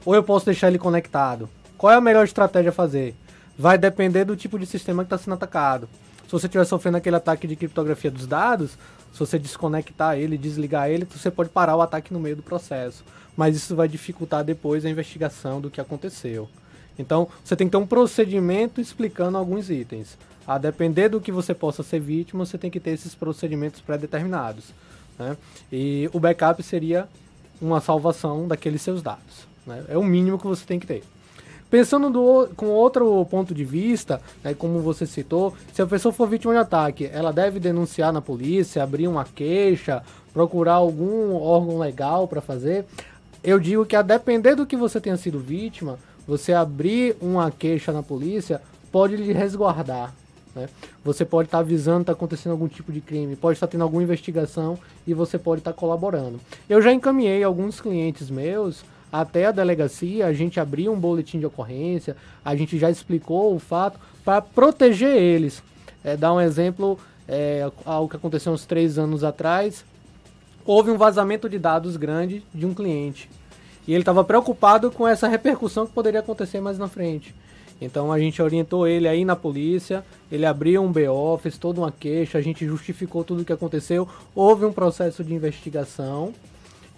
Ou 0.04 0.14
eu 0.14 0.22
posso 0.22 0.46
deixar 0.46 0.68
ele 0.68 0.78
conectado? 0.78 1.48
Qual 1.76 1.92
é 1.92 1.96
a 1.96 2.00
melhor 2.00 2.24
estratégia 2.24 2.70
a 2.70 2.72
fazer? 2.72 3.14
Vai 3.58 3.78
depender 3.78 4.24
do 4.24 4.36
tipo 4.36 4.58
de 4.58 4.66
sistema 4.66 5.02
que 5.02 5.06
está 5.06 5.18
sendo 5.18 5.34
atacado. 5.34 5.88
Se 6.26 6.32
você 6.32 6.46
estiver 6.46 6.64
sofrendo 6.64 6.96
aquele 6.96 7.16
ataque 7.16 7.46
de 7.46 7.56
criptografia 7.56 8.10
dos 8.10 8.26
dados, 8.26 8.72
se 9.12 9.18
você 9.18 9.38
desconectar 9.38 10.16
ele, 10.16 10.38
desligar 10.38 10.88
ele, 10.88 11.04
você 11.04 11.30
pode 11.30 11.50
parar 11.50 11.76
o 11.76 11.82
ataque 11.82 12.12
no 12.12 12.18
meio 12.18 12.36
do 12.36 12.42
processo. 12.42 13.04
Mas 13.36 13.56
isso 13.56 13.76
vai 13.76 13.86
dificultar 13.86 14.42
depois 14.42 14.84
a 14.84 14.90
investigação 14.90 15.60
do 15.60 15.70
que 15.70 15.80
aconteceu. 15.80 16.48
Então, 16.98 17.28
você 17.44 17.54
tem 17.54 17.66
que 17.66 17.72
ter 17.72 17.76
um 17.76 17.86
procedimento 17.86 18.80
explicando 18.80 19.36
alguns 19.36 19.70
itens. 19.70 20.16
A 20.46 20.58
depender 20.58 21.08
do 21.08 21.20
que 21.20 21.30
você 21.30 21.54
possa 21.54 21.82
ser 21.82 22.00
vítima, 22.00 22.44
você 22.44 22.58
tem 22.58 22.70
que 22.70 22.80
ter 22.80 22.90
esses 22.90 23.14
procedimentos 23.14 23.80
pré-determinados. 23.80 24.72
Né? 25.18 25.36
E 25.70 26.10
o 26.12 26.18
backup 26.18 26.62
seria 26.62 27.08
uma 27.60 27.80
salvação 27.80 28.48
daqueles 28.48 28.82
seus 28.82 29.02
dados. 29.02 29.46
Né? 29.66 29.84
É 29.88 29.96
o 29.96 30.02
mínimo 30.02 30.38
que 30.38 30.46
você 30.46 30.64
tem 30.64 30.80
que 30.80 30.86
ter. 30.86 31.04
Pensando 31.72 32.10
do, 32.10 32.50
com 32.54 32.66
outro 32.66 33.24
ponto 33.30 33.54
de 33.54 33.64
vista, 33.64 34.20
né, 34.44 34.52
como 34.52 34.80
você 34.80 35.06
citou, 35.06 35.54
se 35.72 35.80
a 35.80 35.86
pessoa 35.86 36.12
for 36.12 36.28
vítima 36.28 36.52
de 36.52 36.58
ataque, 36.58 37.08
ela 37.10 37.32
deve 37.32 37.58
denunciar 37.58 38.12
na 38.12 38.20
polícia, 38.20 38.82
abrir 38.82 39.08
uma 39.08 39.24
queixa, 39.24 40.02
procurar 40.34 40.74
algum 40.74 41.32
órgão 41.32 41.78
legal 41.78 42.28
para 42.28 42.42
fazer. 42.42 42.84
Eu 43.42 43.58
digo 43.58 43.86
que 43.86 43.96
a 43.96 44.02
depender 44.02 44.54
do 44.54 44.66
que 44.66 44.76
você 44.76 45.00
tenha 45.00 45.16
sido 45.16 45.38
vítima, 45.38 45.98
você 46.28 46.52
abrir 46.52 47.16
uma 47.22 47.50
queixa 47.50 47.90
na 47.90 48.02
polícia 48.02 48.60
pode 48.92 49.16
lhe 49.16 49.32
resguardar. 49.32 50.12
Né? 50.54 50.68
Você 51.02 51.24
pode 51.24 51.46
estar 51.46 51.56
tá 51.56 51.62
avisando 51.64 52.02
está 52.02 52.12
acontecendo 52.12 52.52
algum 52.52 52.68
tipo 52.68 52.92
de 52.92 53.00
crime, 53.00 53.34
pode 53.34 53.56
estar 53.56 53.66
tá 53.66 53.70
tendo 53.70 53.84
alguma 53.84 54.02
investigação 54.02 54.78
e 55.06 55.14
você 55.14 55.38
pode 55.38 55.62
estar 55.62 55.72
tá 55.72 55.78
colaborando. 55.78 56.38
Eu 56.68 56.82
já 56.82 56.92
encaminhei 56.92 57.42
alguns 57.42 57.80
clientes 57.80 58.28
meus 58.28 58.84
até 59.12 59.46
a 59.46 59.52
delegacia, 59.52 60.26
a 60.26 60.32
gente 60.32 60.58
abriu 60.58 60.90
um 60.92 60.98
boletim 60.98 61.38
de 61.38 61.44
ocorrência, 61.44 62.16
a 62.42 62.56
gente 62.56 62.78
já 62.78 62.90
explicou 62.90 63.54
o 63.54 63.58
fato 63.58 64.00
para 64.24 64.40
proteger 64.40 65.14
eles. 65.14 65.62
É, 66.02 66.16
dar 66.16 66.32
um 66.32 66.40
exemplo 66.40 66.98
é, 67.28 67.70
ao 67.84 68.08
que 68.08 68.16
aconteceu 68.16 68.52
uns 68.52 68.64
três 68.64 68.98
anos 68.98 69.22
atrás, 69.22 69.84
houve 70.64 70.90
um 70.90 70.96
vazamento 70.96 71.48
de 71.48 71.58
dados 71.58 71.96
grande 71.96 72.42
de 72.54 72.64
um 72.64 72.72
cliente. 72.72 73.28
E 73.86 73.92
ele 73.92 74.00
estava 74.00 74.24
preocupado 74.24 74.90
com 74.90 75.06
essa 75.06 75.28
repercussão 75.28 75.86
que 75.86 75.92
poderia 75.92 76.20
acontecer 76.20 76.60
mais 76.60 76.78
na 76.78 76.88
frente. 76.88 77.34
Então 77.80 78.12
a 78.12 78.18
gente 78.18 78.40
orientou 78.40 78.86
ele 78.86 79.08
aí 79.08 79.24
na 79.24 79.34
polícia, 79.34 80.04
ele 80.30 80.46
abriu 80.46 80.82
um 80.82 80.92
BO, 80.92 81.36
fez 81.38 81.58
toda 81.58 81.80
uma 81.80 81.90
queixa, 81.90 82.38
a 82.38 82.40
gente 82.40 82.64
justificou 82.64 83.24
tudo 83.24 83.42
o 83.42 83.44
que 83.44 83.52
aconteceu, 83.52 84.08
houve 84.34 84.64
um 84.64 84.72
processo 84.72 85.24
de 85.24 85.34
investigação 85.34 86.32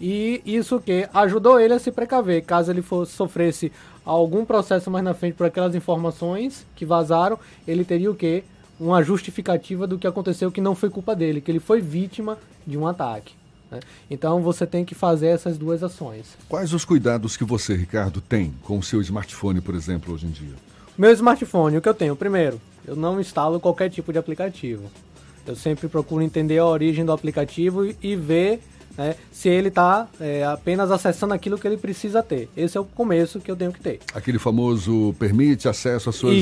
e 0.01 0.43
isso 0.45 0.81
que 0.81 1.09
ajudou 1.13 1.61
ele 1.61 1.75
a 1.75 1.79
se 1.79 1.91
precaver, 1.93 2.45
caso 2.45 2.71
ele 2.71 2.83
fosse, 2.83 3.13
sofresse 3.13 3.71
algum 4.05 4.45
processo 4.45 4.91
mais 4.91 5.05
na 5.05 5.15
frente 5.15 5.35
por 5.35 5.47
aquelas 5.47 5.75
informações 5.75 6.67
que 6.75 6.85
vazaram, 6.85 7.39
ele 7.67 7.85
teria 7.85 8.11
o 8.11 8.15
quê? 8.15 8.45
Uma 8.79 9.03
justificativa 9.03 9.87
do 9.87 9.99
que 9.99 10.07
aconteceu 10.07 10.51
que 10.51 10.61
não 10.61 10.75
foi 10.75 10.91
culpa 10.91 11.15
dele, 11.15 11.41
que 11.41 11.51
ele 11.51 11.61
foi 11.61 11.81
vítima 11.81 12.37
de 12.67 12.77
um 12.77 12.87
ataque. 12.87 13.35
Né? 13.71 13.81
Então 14.11 14.43
você 14.43 14.67
tem 14.67 14.85
que 14.85 14.95
fazer 14.95 15.29
essas 15.29 15.57
duas 15.57 15.83
ações. 15.83 16.37
Quais 16.49 16.73
os 16.73 16.85
cuidados 16.85 17.37
que 17.37 17.45
você, 17.45 17.75
Ricardo, 17.75 18.21
tem 18.21 18.53
com 18.63 18.79
o 18.79 18.83
seu 18.83 19.01
smartphone, 19.01 19.61
por 19.61 19.75
exemplo, 19.75 20.13
hoje 20.13 20.27
em 20.27 20.31
dia? 20.31 20.55
Meu 20.99 21.13
smartphone, 21.13 21.79
o 21.79 21.81
que 21.81 21.89
eu 21.89 21.95
tenho? 21.95 22.17
Primeiro, 22.17 22.61
eu 22.87 22.95
não 22.95 23.21
instalo 23.21 23.59
qualquer 23.59 23.91
tipo 23.91 24.13
de 24.13 24.19
aplicativo. 24.19 24.91
Eu 25.47 25.57
sempre 25.57 25.89
procuro 25.89 26.23
entender 26.23 26.59
a 26.59 26.67
origem 26.67 27.05
do 27.05 27.13
aplicativo 27.13 27.87
e 28.03 28.17
ver 28.17 28.61
né, 28.97 29.17
se 29.31 29.49
ele 29.49 29.69
está 29.69 30.09
é, 30.21 30.45
apenas 30.45 30.91
acessando 30.91 31.35
aquilo 31.35 31.59
que 31.59 31.67
ele 31.67 31.77
precisa 31.77 32.23
ter. 32.23 32.49
Esse 32.57 32.77
é 32.77 32.81
o 32.81 32.85
começo 32.85 33.41
que 33.41 33.51
eu 33.51 33.57
tenho 33.57 33.73
que 33.73 33.81
ter. 33.81 34.01
Aquele 34.15 34.39
famoso 34.39 35.15
permite 35.19 35.69
acesso 35.69 36.11
à 36.11 36.13
suas, 36.13 36.37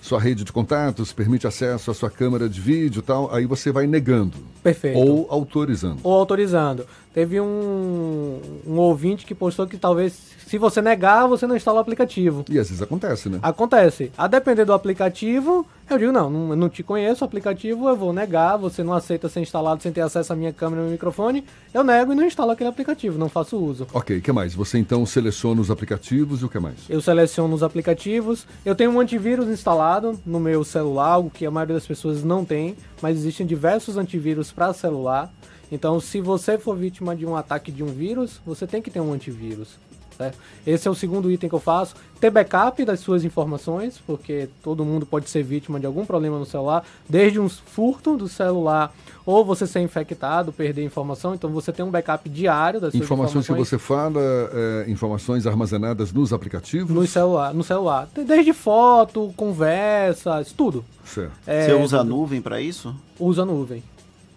sua 0.00 0.20
rede 0.20 0.44
de 0.44 0.52
contatos, 0.52 1.12
permite 1.12 1.46
acesso 1.46 1.90
à 1.90 1.94
sua 1.94 2.10
câmera 2.10 2.48
de 2.48 2.60
vídeo 2.60 3.00
e 3.00 3.02
tal, 3.02 3.32
aí 3.32 3.46
você 3.46 3.70
vai 3.70 3.86
negando. 3.86 4.38
Perfeito. 4.62 4.98
Ou 4.98 5.26
autorizando. 5.30 6.00
Ou 6.02 6.12
autorizando. 6.12 6.86
Teve 7.14 7.40
um, 7.40 8.40
um 8.66 8.76
ouvinte 8.76 9.24
que 9.24 9.36
postou 9.36 9.68
que 9.68 9.78
talvez 9.78 10.34
se 10.46 10.58
você 10.58 10.82
negar, 10.82 11.26
você 11.26 11.46
não 11.46 11.56
instala 11.56 11.78
o 11.78 11.80
aplicativo. 11.80 12.44
E 12.48 12.58
às 12.58 12.68
vezes 12.68 12.82
acontece, 12.82 13.28
né? 13.28 13.38
Acontece. 13.42 14.12
A 14.16 14.26
depender 14.26 14.64
do 14.64 14.72
aplicativo, 14.72 15.66
eu 15.88 15.98
digo, 15.98 16.12
não, 16.12 16.28
não, 16.28 16.56
não 16.56 16.68
te 16.68 16.82
conheço 16.82 17.24
o 17.24 17.26
aplicativo, 17.26 17.88
eu 17.88 17.96
vou 17.96 18.12
negar, 18.12 18.56
você 18.56 18.82
não 18.82 18.92
aceita 18.92 19.28
ser 19.28 19.40
instalado 19.40 19.82
sem 19.82 19.92
ter 19.92 20.00
acesso 20.00 20.32
à 20.32 20.36
minha 20.36 20.52
câmera 20.52 20.82
e 20.82 20.84
meu 20.84 20.92
microfone, 20.92 21.44
eu 21.72 21.82
nego 21.82 22.12
e 22.12 22.14
não 22.14 22.24
instalo 22.24 22.50
aquele 22.50 22.68
aplicativo, 22.68 23.18
não 23.18 23.28
faço 23.28 23.56
uso. 23.56 23.86
Ok, 23.92 24.18
o 24.18 24.20
que 24.20 24.32
mais? 24.32 24.54
Você 24.54 24.78
então 24.78 25.06
seleciona 25.06 25.60
os 25.60 25.70
aplicativos 25.70 26.42
e 26.42 26.44
o 26.44 26.48
que 26.48 26.58
mais? 26.58 26.76
Eu 26.88 27.00
seleciono 27.00 27.54
os 27.54 27.62
aplicativos, 27.62 28.46
eu 28.64 28.74
tenho 28.74 28.90
um 28.90 29.00
antivírus 29.00 29.48
instalado 29.48 30.20
no 30.26 30.38
meu 30.38 30.62
celular, 30.62 31.18
o 31.18 31.30
que 31.30 31.46
a 31.46 31.50
maioria 31.50 31.74
das 31.74 31.86
pessoas 31.86 32.22
não 32.22 32.44
tem, 32.44 32.76
mas 33.00 33.16
existem 33.16 33.46
diversos 33.46 33.96
antivírus 33.96 34.52
para 34.52 34.72
celular. 34.72 35.32
Então, 35.70 36.00
se 36.00 36.20
você 36.20 36.58
for 36.58 36.76
vítima 36.76 37.14
de 37.16 37.26
um 37.26 37.36
ataque 37.36 37.72
de 37.72 37.82
um 37.82 37.86
vírus, 37.86 38.40
você 38.46 38.66
tem 38.66 38.82
que 38.82 38.90
ter 38.90 39.00
um 39.00 39.12
antivírus. 39.12 39.76
Certo? 40.16 40.38
Esse 40.66 40.86
é 40.86 40.90
o 40.90 40.94
segundo 40.94 41.30
item 41.30 41.48
que 41.48 41.54
eu 41.54 41.60
faço. 41.60 41.94
Ter 42.20 42.30
backup 42.30 42.84
das 42.84 43.00
suas 43.00 43.24
informações, 43.24 44.00
porque 44.06 44.48
todo 44.62 44.84
mundo 44.84 45.04
pode 45.04 45.28
ser 45.28 45.42
vítima 45.42 45.80
de 45.80 45.86
algum 45.86 46.06
problema 46.06 46.38
no 46.38 46.46
celular, 46.46 46.84
desde 47.08 47.40
um 47.40 47.48
furto 47.48 48.16
do 48.16 48.28
celular 48.28 48.94
ou 49.26 49.44
você 49.44 49.66
ser 49.66 49.80
infectado, 49.80 50.52
perder 50.52 50.84
informação. 50.84 51.34
Então 51.34 51.50
você 51.50 51.72
tem 51.72 51.84
um 51.84 51.90
backup 51.90 52.28
diário 52.28 52.80
das 52.80 52.92
suas 52.92 53.02
informações. 53.02 53.44
Informações 53.44 53.68
que 53.68 53.76
você 53.76 53.78
fala, 53.78 54.20
é, 54.52 54.84
informações 54.88 55.46
armazenadas 55.46 56.12
nos 56.12 56.32
aplicativos? 56.32 56.94
No 56.94 57.06
celular, 57.06 57.52
no 57.52 57.64
celular. 57.64 58.08
Desde 58.14 58.52
foto, 58.52 59.32
conversas, 59.36 60.52
tudo. 60.52 60.84
Certo. 61.04 61.32
É, 61.46 61.66
você 61.66 61.72
usa 61.74 62.00
a 62.00 62.04
nuvem 62.04 62.40
para 62.40 62.60
isso? 62.60 62.94
Usa 63.18 63.42
a 63.42 63.44
nuvem. 63.44 63.82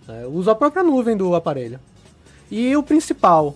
É, 0.08 0.26
usa 0.26 0.51
a 0.51 0.55
própria 0.55 0.84
nuvem 0.84 1.18
do 1.18 1.36
aparelho. 1.36 1.80
E 2.49 2.76
o 2.76 2.84
principal, 2.84 3.55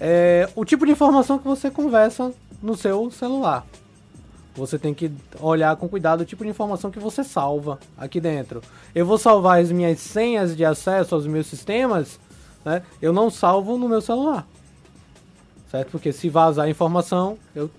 é 0.00 0.48
o 0.54 0.64
tipo 0.64 0.84
de 0.84 0.92
informação 0.92 1.38
que 1.38 1.46
você 1.46 1.70
conversa 1.70 2.32
no 2.62 2.76
seu 2.76 3.10
celular. 3.10 3.66
Você 4.54 4.78
tem 4.78 4.94
que 4.94 5.10
olhar 5.40 5.76
com 5.76 5.88
cuidado 5.88 6.22
o 6.22 6.24
tipo 6.24 6.42
de 6.42 6.50
informação 6.50 6.90
que 6.90 6.98
você 6.98 7.22
salva 7.22 7.78
aqui 7.96 8.20
dentro. 8.20 8.62
Eu 8.94 9.04
vou 9.04 9.18
salvar 9.18 9.60
as 9.60 9.70
minhas 9.70 10.00
senhas 10.00 10.56
de 10.56 10.64
acesso 10.64 11.14
aos 11.14 11.26
meus 11.26 11.46
sistemas, 11.46 12.18
né? 12.64 12.82
Eu 13.00 13.12
não 13.12 13.30
salvo 13.30 13.76
no 13.76 13.88
meu 13.88 14.00
celular. 14.00 14.46
Certo? 15.70 15.90
Porque 15.90 16.12
se 16.12 16.30
vazar 16.30 16.66
a 16.66 16.70
informação, 16.70 17.36
eu 17.54 17.70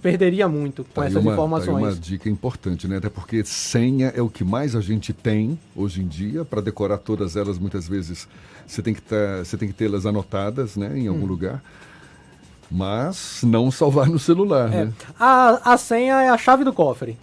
perderia 0.00 0.48
muito 0.48 0.84
com 0.84 1.00
tá 1.00 1.06
essas 1.06 1.22
uma, 1.22 1.32
informações. 1.32 1.82
Tá 1.82 1.90
uma 1.90 1.94
dica 1.94 2.28
importante, 2.28 2.88
né? 2.88 2.96
Até 2.96 3.08
porque 3.08 3.44
senha 3.44 4.12
é 4.14 4.22
o 4.22 4.28
que 4.28 4.44
mais 4.44 4.74
a 4.74 4.80
gente 4.80 5.12
tem 5.12 5.58
hoje 5.76 6.02
em 6.02 6.06
dia. 6.06 6.44
Para 6.44 6.60
decorar 6.60 6.98
todas 6.98 7.36
elas, 7.36 7.58
muitas 7.58 7.86
vezes 7.86 8.26
você 8.66 8.82
tem 8.82 8.94
que 8.94 9.02
tá, 9.02 9.38
você 9.44 9.56
tem 9.56 9.68
que 9.68 9.74
tê-las 9.74 10.06
anotadas, 10.06 10.76
né, 10.76 10.98
em 10.98 11.06
algum 11.06 11.24
hum. 11.24 11.26
lugar. 11.26 11.62
Mas 12.70 13.40
não 13.42 13.70
salvar 13.70 14.08
no 14.08 14.18
celular, 14.18 14.72
é. 14.72 14.86
né? 14.86 14.92
A, 15.20 15.74
a 15.74 15.76
senha 15.76 16.22
é 16.22 16.30
a 16.30 16.38
chave 16.38 16.64
do 16.64 16.72
cofre. 16.72 17.18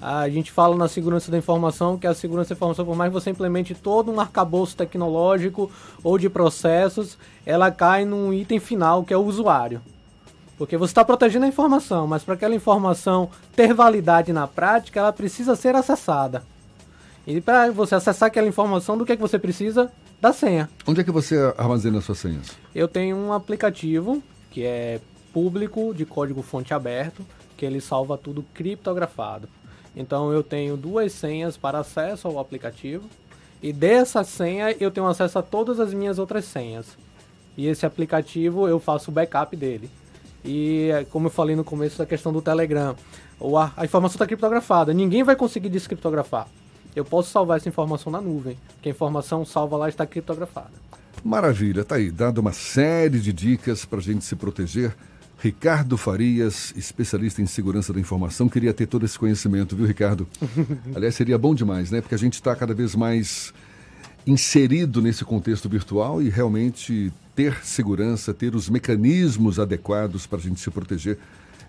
A 0.00 0.28
gente 0.28 0.52
fala 0.52 0.76
na 0.76 0.86
segurança 0.86 1.28
da 1.28 1.36
informação 1.36 1.98
que 1.98 2.06
a 2.06 2.14
segurança 2.14 2.50
da 2.50 2.54
informação, 2.54 2.84
por 2.84 2.94
mais 2.94 3.10
que 3.10 3.20
você 3.20 3.30
implemente 3.30 3.74
todo 3.74 4.12
um 4.12 4.20
arcabouço 4.20 4.76
tecnológico 4.76 5.68
ou 6.04 6.16
de 6.16 6.30
processos, 6.30 7.18
ela 7.44 7.72
cai 7.72 8.04
num 8.04 8.32
item 8.32 8.60
final 8.60 9.02
que 9.02 9.12
é 9.12 9.16
o 9.16 9.24
usuário. 9.24 9.82
Porque 10.58 10.76
você 10.76 10.90
está 10.90 11.04
protegendo 11.04 11.44
a 11.44 11.48
informação, 11.48 12.06
mas 12.06 12.24
para 12.24 12.34
aquela 12.34 12.54
informação 12.54 13.30
ter 13.54 13.72
validade 13.72 14.32
na 14.32 14.48
prática, 14.48 14.98
ela 14.98 15.12
precisa 15.12 15.54
ser 15.54 15.76
acessada. 15.76 16.42
E 17.24 17.40
para 17.40 17.70
você 17.70 17.94
acessar 17.94 18.26
aquela 18.26 18.48
informação, 18.48 18.98
do 18.98 19.06
que, 19.06 19.12
é 19.12 19.16
que 19.16 19.22
você 19.22 19.38
precisa? 19.38 19.90
Da 20.20 20.32
senha. 20.32 20.68
Onde 20.84 21.00
é 21.00 21.04
que 21.04 21.12
você 21.12 21.36
armazena 21.56 22.00
suas 22.00 22.18
senhas? 22.18 22.56
Eu 22.74 22.88
tenho 22.88 23.16
um 23.16 23.32
aplicativo 23.32 24.20
que 24.50 24.64
é 24.64 25.00
público, 25.32 25.94
de 25.94 26.04
código 26.04 26.42
fonte 26.42 26.74
aberto, 26.74 27.24
que 27.56 27.64
ele 27.64 27.80
salva 27.80 28.18
tudo 28.18 28.44
criptografado. 28.52 29.48
Então 29.94 30.32
eu 30.32 30.42
tenho 30.42 30.76
duas 30.76 31.12
senhas 31.12 31.56
para 31.56 31.78
acesso 31.78 32.26
ao 32.26 32.38
aplicativo 32.38 33.04
e 33.62 33.72
dessa 33.72 34.24
senha 34.24 34.74
eu 34.80 34.90
tenho 34.90 35.06
acesso 35.06 35.38
a 35.38 35.42
todas 35.42 35.78
as 35.78 35.92
minhas 35.92 36.18
outras 36.18 36.44
senhas. 36.44 36.86
E 37.56 37.66
esse 37.66 37.84
aplicativo 37.84 38.66
eu 38.66 38.80
faço 38.80 39.10
o 39.10 39.14
backup 39.14 39.54
dele. 39.56 39.90
E 40.44 40.90
como 41.10 41.26
eu 41.26 41.30
falei 41.30 41.56
no 41.56 41.64
começo 41.64 41.98
da 41.98 42.06
questão 42.06 42.32
do 42.32 42.40
Telegram, 42.40 42.94
a, 43.76 43.84
informação 43.84 44.14
está 44.14 44.26
criptografada, 44.26 44.92
ninguém 44.92 45.22
vai 45.22 45.36
conseguir 45.36 45.68
descriptografar. 45.68 46.48
Eu 46.94 47.04
posso 47.04 47.30
salvar 47.30 47.58
essa 47.58 47.68
informação 47.68 48.10
na 48.10 48.20
nuvem, 48.20 48.56
que 48.82 48.88
a 48.88 48.92
informação 48.92 49.44
salva 49.44 49.76
lá 49.76 49.88
está 49.88 50.06
criptografada. 50.06 50.72
Maravilha, 51.24 51.84
tá 51.84 51.96
aí, 51.96 52.10
dado 52.10 52.38
uma 52.38 52.52
série 52.52 53.18
de 53.18 53.32
dicas 53.32 53.84
para 53.84 53.98
a 53.98 54.02
gente 54.02 54.24
se 54.24 54.34
proteger. 54.36 54.94
Ricardo 55.40 55.96
Farias, 55.96 56.72
especialista 56.76 57.40
em 57.40 57.46
segurança 57.46 57.92
da 57.92 58.00
informação, 58.00 58.48
queria 58.48 58.74
ter 58.74 58.86
todo 58.86 59.04
esse 59.04 59.16
conhecimento, 59.16 59.76
viu, 59.76 59.86
Ricardo? 59.86 60.26
Aliás, 60.94 61.14
seria 61.14 61.38
bom 61.38 61.54
demais, 61.54 61.92
né? 61.92 62.00
Porque 62.00 62.14
a 62.14 62.18
gente 62.18 62.34
está 62.34 62.56
cada 62.56 62.74
vez 62.74 62.96
mais 62.96 63.52
inserido 64.26 65.00
nesse 65.00 65.24
contexto 65.24 65.68
virtual 65.68 66.20
e 66.20 66.28
realmente 66.28 67.12
ter 67.38 67.64
segurança, 67.64 68.34
ter 68.34 68.56
os 68.56 68.68
mecanismos 68.68 69.60
adequados 69.60 70.26
para 70.26 70.38
a 70.38 70.40
gente 70.40 70.58
se 70.58 70.68
proteger. 70.72 71.16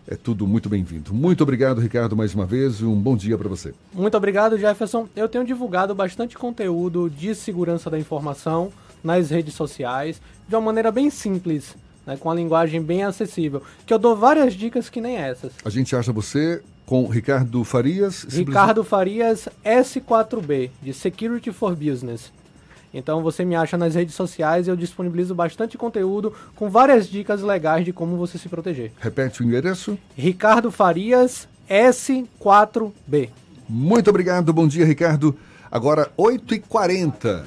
É 0.07 0.15
tudo 0.15 0.47
muito 0.47 0.67
bem-vindo. 0.67 1.13
Muito 1.13 1.43
obrigado, 1.43 1.79
Ricardo, 1.79 2.17
mais 2.17 2.33
uma 2.33 2.43
vez. 2.43 2.81
Um 2.81 2.95
bom 2.95 3.15
dia 3.15 3.37
para 3.37 3.47
você. 3.47 3.71
Muito 3.93 4.17
obrigado, 4.17 4.57
Jefferson. 4.57 5.07
Eu 5.15 5.29
tenho 5.29 5.45
divulgado 5.45 5.93
bastante 5.93 6.35
conteúdo 6.35 7.07
de 7.07 7.35
segurança 7.35 7.87
da 7.87 7.99
informação 7.99 8.71
nas 9.03 9.29
redes 9.29 9.53
sociais 9.53 10.19
de 10.47 10.55
uma 10.55 10.61
maneira 10.61 10.91
bem 10.91 11.11
simples, 11.11 11.75
né, 12.03 12.17
com 12.17 12.31
a 12.31 12.33
linguagem 12.33 12.81
bem 12.81 13.03
acessível. 13.03 13.61
Que 13.85 13.93
eu 13.93 13.99
dou 13.99 14.15
várias 14.15 14.55
dicas 14.55 14.89
que 14.89 14.99
nem 14.99 15.17
essas. 15.17 15.51
A 15.63 15.69
gente 15.69 15.95
acha 15.95 16.11
você 16.11 16.63
com 16.83 17.05
Ricardo 17.05 17.63
Farias. 17.63 18.25
Ricardo 18.27 18.83
Farias 18.83 19.47
S4B, 19.63 20.71
de 20.81 20.95
Security 20.95 21.51
for 21.51 21.75
Business. 21.75 22.31
Então 22.93 23.21
você 23.21 23.45
me 23.45 23.55
acha 23.55 23.77
nas 23.77 23.95
redes 23.95 24.15
sociais 24.15 24.67
e 24.67 24.69
eu 24.69 24.75
disponibilizo 24.75 25.35
bastante 25.35 25.77
conteúdo 25.77 26.33
com 26.55 26.69
várias 26.69 27.07
dicas 27.07 27.41
legais 27.41 27.85
de 27.85 27.93
como 27.93 28.17
você 28.17 28.37
se 28.37 28.49
proteger. 28.49 28.91
Repete 28.99 29.41
o 29.41 29.45
endereço. 29.45 29.97
Ricardo 30.15 30.71
Farias 30.71 31.47
S4B. 31.69 33.29
Muito 33.67 34.09
obrigado, 34.09 34.51
bom 34.51 34.67
dia 34.67 34.85
Ricardo. 34.85 35.37
Agora 35.71 36.11
8h40. 36.17 37.43